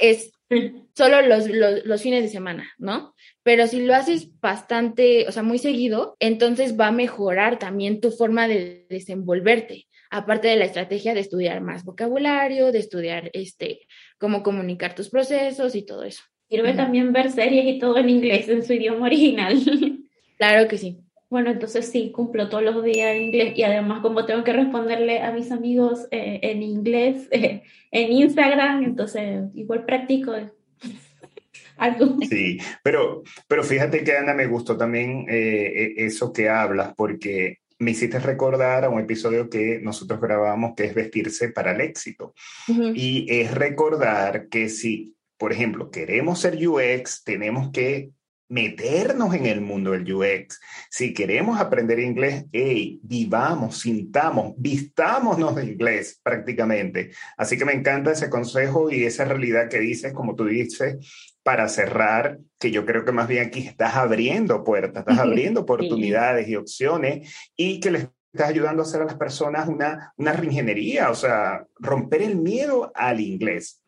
es 0.01 0.31
solo 0.95 1.21
los, 1.21 1.47
los, 1.49 2.01
fines 2.01 2.23
de 2.23 2.29
semana, 2.29 2.71
¿no? 2.77 3.13
Pero 3.43 3.67
si 3.67 3.85
lo 3.85 3.93
haces 3.93 4.39
bastante, 4.39 5.27
o 5.27 5.31
sea, 5.31 5.43
muy 5.43 5.59
seguido, 5.59 6.15
entonces 6.19 6.79
va 6.79 6.87
a 6.87 6.91
mejorar 6.91 7.59
también 7.59 8.01
tu 8.01 8.11
forma 8.11 8.47
de 8.47 8.85
desenvolverte 8.89 9.87
aparte 10.09 10.47
de 10.47 10.55
la 10.55 10.65
estrategia 10.65 11.13
de 11.13 11.19
estudiar 11.21 11.61
más 11.61 11.83
vocabulario, 11.83 12.71
de 12.71 12.79
estudiar 12.79 13.29
este, 13.33 13.81
cómo 14.17 14.43
comunicar 14.43 14.95
tus 14.95 15.09
procesos 15.09 15.75
y 15.75 15.85
todo 15.85 16.03
eso. 16.03 16.23
Sirve 16.49 16.73
también 16.73 17.11
ver 17.11 17.31
series 17.31 17.65
y 17.65 17.79
todo 17.79 17.97
en 17.97 18.09
inglés, 18.09 18.47
en 18.49 18.63
su 18.63 18.73
idioma 18.73 19.05
original. 19.05 19.57
Claro 20.37 20.67
que 20.67 20.77
sí. 20.77 20.99
Bueno, 21.29 21.49
entonces 21.49 21.89
sí, 21.89 22.11
cumplo 22.11 22.49
todos 22.49 22.63
los 22.63 22.83
días 22.83 23.15
en 23.15 23.23
inglés 23.23 23.53
y 23.55 23.63
además 23.63 24.01
como 24.01 24.25
tengo 24.25 24.43
que 24.43 24.53
responderle 24.53 25.21
a 25.21 25.31
mis 25.31 25.51
amigos 25.51 26.07
eh, 26.11 26.39
en 26.43 26.61
inglés 26.61 27.27
eh, 27.31 27.63
en 27.91 28.11
Instagram, 28.11 28.83
entonces 28.83 29.43
igual 29.55 29.85
practico 29.85 30.33
algo. 31.77 32.17
Sí, 32.29 32.59
pero, 32.83 33.23
pero 33.47 33.63
fíjate 33.63 34.03
que 34.03 34.15
Ana, 34.15 34.33
me 34.33 34.47
gustó 34.47 34.77
también 34.77 35.25
eh, 35.29 35.95
eso 35.97 36.31
que 36.31 36.47
hablas 36.47 36.93
porque 36.95 37.59
me 37.79 37.91
hiciste 37.91 38.19
recordar 38.19 38.85
a 38.85 38.89
un 38.89 38.99
episodio 38.99 39.49
que 39.49 39.79
nosotros 39.81 40.21
grabamos 40.21 40.73
que 40.75 40.85
es 40.85 40.93
vestirse 40.93 41.49
para 41.49 41.73
el 41.73 41.81
éxito. 41.81 42.33
Y 42.67 43.25
es 43.29 43.53
recordar 43.53 44.47
que 44.47 44.69
si, 44.69 45.15
por 45.37 45.51
ejemplo, 45.51 45.91
queremos 45.91 46.39
ser 46.39 46.55
UX, 46.55 47.23
tenemos 47.23 47.71
que 47.71 48.11
meternos 48.47 49.33
en 49.33 49.47
el 49.47 49.61
mundo 49.61 49.91
del 49.91 50.11
UX. 50.13 50.59
Si 50.89 51.13
queremos 51.13 51.59
aprender 51.59 51.99
inglés, 51.99 52.45
hey, 52.51 52.99
vivamos, 53.01 53.79
sintamos, 53.79 54.53
vistámonos 54.57 55.55
de 55.55 55.65
inglés 55.65 56.19
prácticamente. 56.21 57.11
Así 57.37 57.57
que 57.57 57.65
me 57.65 57.73
encanta 57.73 58.11
ese 58.11 58.29
consejo 58.29 58.91
y 58.91 59.03
esa 59.03 59.25
realidad 59.25 59.69
que 59.69 59.79
dices, 59.79 60.13
como 60.13 60.35
tú 60.35 60.45
dices, 60.45 60.97
para 61.45 61.69
cerrar, 61.69 62.39
que 62.59 62.71
yo 62.71 62.87
creo 62.87 63.05
que 63.05 63.11
más 63.11 63.27
bien 63.27 63.45
aquí 63.45 63.67
estás 63.67 63.95
abriendo 63.95 64.63
puertas, 64.63 65.01
estás 65.01 65.19
abriendo 65.19 65.61
oportunidades 65.61 66.47
y 66.47 66.55
opciones 66.55 67.31
y 67.55 67.79
que 67.79 67.91
les 67.91 68.09
estás 68.33 68.49
ayudando 68.49 68.81
a 68.81 68.85
hacer 68.87 69.03
a 69.03 69.05
las 69.05 69.15
personas 69.15 69.67
una, 69.69 70.11
una 70.17 70.33
reingeniería, 70.33 71.11
o 71.11 71.13
sea, 71.13 71.67
romper 71.75 72.23
el 72.23 72.37
miedo 72.37 72.91
al 72.95 73.19
inglés. 73.19 73.83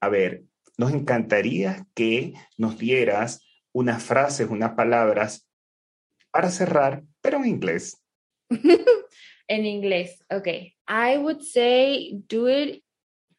A 0.00 0.08
ver, 0.08 0.44
nos 0.78 0.90
encantaría 0.94 1.86
que 1.92 2.32
nos 2.56 2.78
dieras 2.78 3.44
unas 3.74 4.02
frases, 4.02 4.48
unas 4.48 4.72
palabras 4.72 5.46
para 6.30 6.50
cerrar, 6.50 7.02
pero 7.20 7.36
en 7.36 7.44
inglés. 7.44 8.02
en 9.48 9.66
inglés, 9.66 10.24
ok. 10.30 10.48
I 10.88 11.18
would 11.18 11.42
say 11.42 12.22
do 12.26 12.48
it 12.48 12.82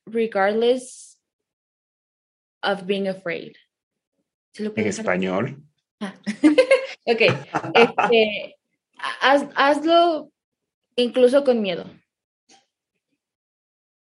regardless 0.05 1.16
of 2.67 2.85
being 2.85 3.07
afraid. 3.07 3.55
¿En 4.59 4.87
español? 4.87 5.63
Ah. 5.99 6.13
ok. 7.05 7.21
Este, 7.73 8.57
hazlo 9.55 10.31
incluso 10.95 11.43
con 11.43 11.61
miedo. 11.61 11.85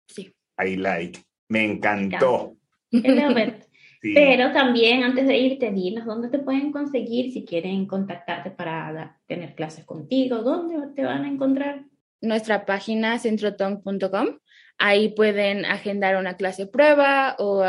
Sí. 0.08 0.32
I 0.58 0.76
like. 0.76 1.20
Me 1.48 1.64
encantó. 1.64 2.56
Pero 4.02 4.52
también 4.52 5.04
antes 5.04 5.26
de 5.28 5.38
irte, 5.38 5.70
dinos 5.70 6.04
dónde 6.04 6.28
te 6.28 6.40
pueden 6.40 6.72
conseguir 6.72 7.32
si 7.32 7.44
quieren 7.44 7.86
contactarte 7.86 8.50
para 8.50 9.20
tener 9.28 9.54
clases 9.54 9.84
contigo, 9.84 10.38
dónde 10.38 10.92
te 10.96 11.04
van 11.04 11.24
a 11.24 11.28
encontrar. 11.28 11.84
Nuestra 12.20 12.66
página 12.66 13.18
centrotong.com. 13.18 14.38
Ahí 14.78 15.10
pueden 15.10 15.64
agendar 15.64 16.16
una 16.16 16.36
clase 16.36 16.66
prueba 16.66 17.36
o 17.38 17.62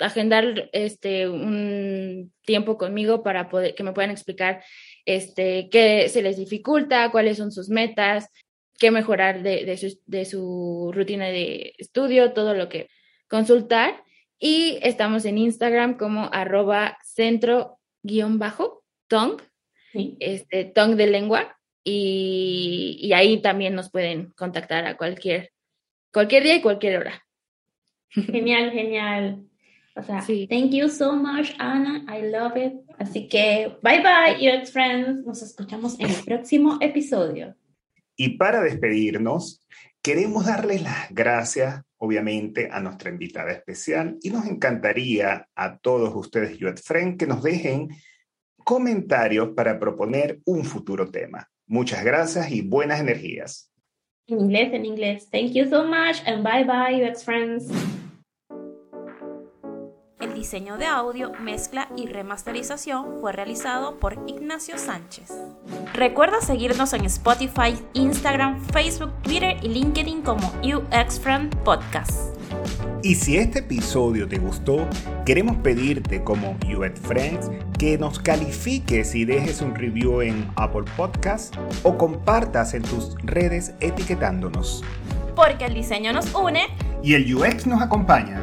agendar 0.00 0.68
este 0.72 1.28
un 1.28 2.32
tiempo 2.44 2.76
conmigo 2.76 3.22
para 3.22 3.48
poder 3.48 3.74
que 3.74 3.82
me 3.82 3.92
puedan 3.92 4.10
explicar 4.10 4.62
este 5.04 5.68
qué 5.70 6.08
se 6.08 6.22
les 6.22 6.36
dificulta, 6.36 7.10
cuáles 7.10 7.36
son 7.36 7.52
sus 7.52 7.68
metas, 7.68 8.28
qué 8.80 8.90
mejorar 8.90 9.42
de, 9.42 9.64
de, 9.64 9.76
su, 9.76 10.00
de 10.06 10.24
su 10.24 10.90
rutina 10.92 11.26
de 11.26 11.74
estudio, 11.78 12.32
todo 12.32 12.54
lo 12.54 12.68
que 12.68 12.88
consultar. 13.28 14.02
Y 14.38 14.78
estamos 14.82 15.26
en 15.26 15.38
Instagram 15.38 15.98
como 15.98 16.30
arroba 16.32 16.98
centro 17.04 17.78
guion 18.02 18.38
bajo, 18.38 18.82
tong, 19.06 19.40
este, 19.92 20.64
tong 20.64 20.96
de 20.96 21.06
lengua. 21.06 21.56
Y, 21.84 22.98
y, 23.00 23.12
ahí 23.14 23.40
también 23.40 23.74
nos 23.74 23.90
pueden 23.90 24.32
contactar 24.32 24.86
a 24.86 24.96
cualquier, 24.96 25.50
cualquier 26.12 26.42
día 26.42 26.56
y 26.56 26.60
cualquier 26.60 26.98
hora. 26.98 27.26
Genial, 28.10 28.70
genial. 28.70 29.49
O 29.96 30.02
sea, 30.02 30.20
thank 30.20 30.70
you 30.72 30.88
so 30.88 31.16
much, 31.16 31.52
Ana. 31.58 32.04
I 32.08 32.30
love 32.30 32.56
it. 32.56 32.74
Así 32.98 33.28
que 33.28 33.76
bye 33.82 34.02
bye, 34.02 34.36
UX 34.38 34.70
Friends. 34.70 35.26
Nos 35.26 35.42
escuchamos 35.42 35.98
en 35.98 36.10
el 36.10 36.24
próximo 36.24 36.78
episodio. 36.80 37.56
Y 38.16 38.36
para 38.36 38.62
despedirnos, 38.62 39.66
queremos 40.02 40.46
darles 40.46 40.82
las 40.82 41.10
gracias, 41.10 41.82
obviamente, 41.98 42.68
a 42.70 42.80
nuestra 42.80 43.10
invitada 43.10 43.50
especial 43.50 44.18
y 44.22 44.30
nos 44.30 44.46
encantaría 44.46 45.48
a 45.54 45.78
todos 45.78 46.14
ustedes, 46.14 46.60
UX 46.62 46.82
Friends, 46.82 47.18
que 47.18 47.26
nos 47.26 47.42
dejen 47.42 47.88
comentarios 48.64 49.50
para 49.56 49.78
proponer 49.78 50.40
un 50.44 50.64
futuro 50.64 51.10
tema. 51.10 51.48
Muchas 51.66 52.04
gracias 52.04 52.50
y 52.52 52.62
buenas 52.62 53.00
energías. 53.00 53.72
En 54.26 54.40
inglés, 54.40 54.72
en 54.72 54.84
inglés. 54.84 55.28
Thank 55.30 55.52
you 55.52 55.68
so 55.68 55.84
much 55.84 56.22
and 56.26 56.44
bye 56.44 56.64
bye, 56.64 57.04
UX 57.04 57.24
Friends. 57.24 57.68
Diseño 60.40 60.78
de 60.78 60.86
audio, 60.86 61.32
mezcla 61.38 61.90
y 61.98 62.06
remasterización 62.06 63.20
fue 63.20 63.30
realizado 63.30 64.00
por 64.00 64.16
Ignacio 64.26 64.78
Sánchez. 64.78 65.30
Recuerda 65.92 66.40
seguirnos 66.40 66.94
en 66.94 67.04
Spotify, 67.04 67.78
Instagram, 67.92 68.58
Facebook, 68.72 69.12
Twitter 69.20 69.58
y 69.60 69.68
LinkedIn 69.68 70.22
como 70.22 70.50
UX 70.62 71.20
Friend 71.20 71.54
Podcast. 71.56 72.34
Y 73.02 73.16
si 73.16 73.36
este 73.36 73.58
episodio 73.58 74.26
te 74.26 74.38
gustó, 74.38 74.88
queremos 75.26 75.58
pedirte 75.58 76.24
como 76.24 76.56
UX 76.74 76.98
Friends 77.00 77.50
que 77.78 77.98
nos 77.98 78.18
califiques 78.18 79.14
y 79.14 79.26
dejes 79.26 79.60
un 79.60 79.74
review 79.74 80.22
en 80.22 80.50
Apple 80.56 80.90
Podcast 80.96 81.54
o 81.82 81.98
compartas 81.98 82.72
en 82.72 82.80
tus 82.80 83.14
redes 83.24 83.74
etiquetándonos. 83.80 84.82
Porque 85.36 85.66
el 85.66 85.74
diseño 85.74 86.14
nos 86.14 86.34
une 86.34 86.62
y 87.02 87.12
el 87.12 87.34
UX 87.34 87.66
nos 87.66 87.82
acompaña. 87.82 88.40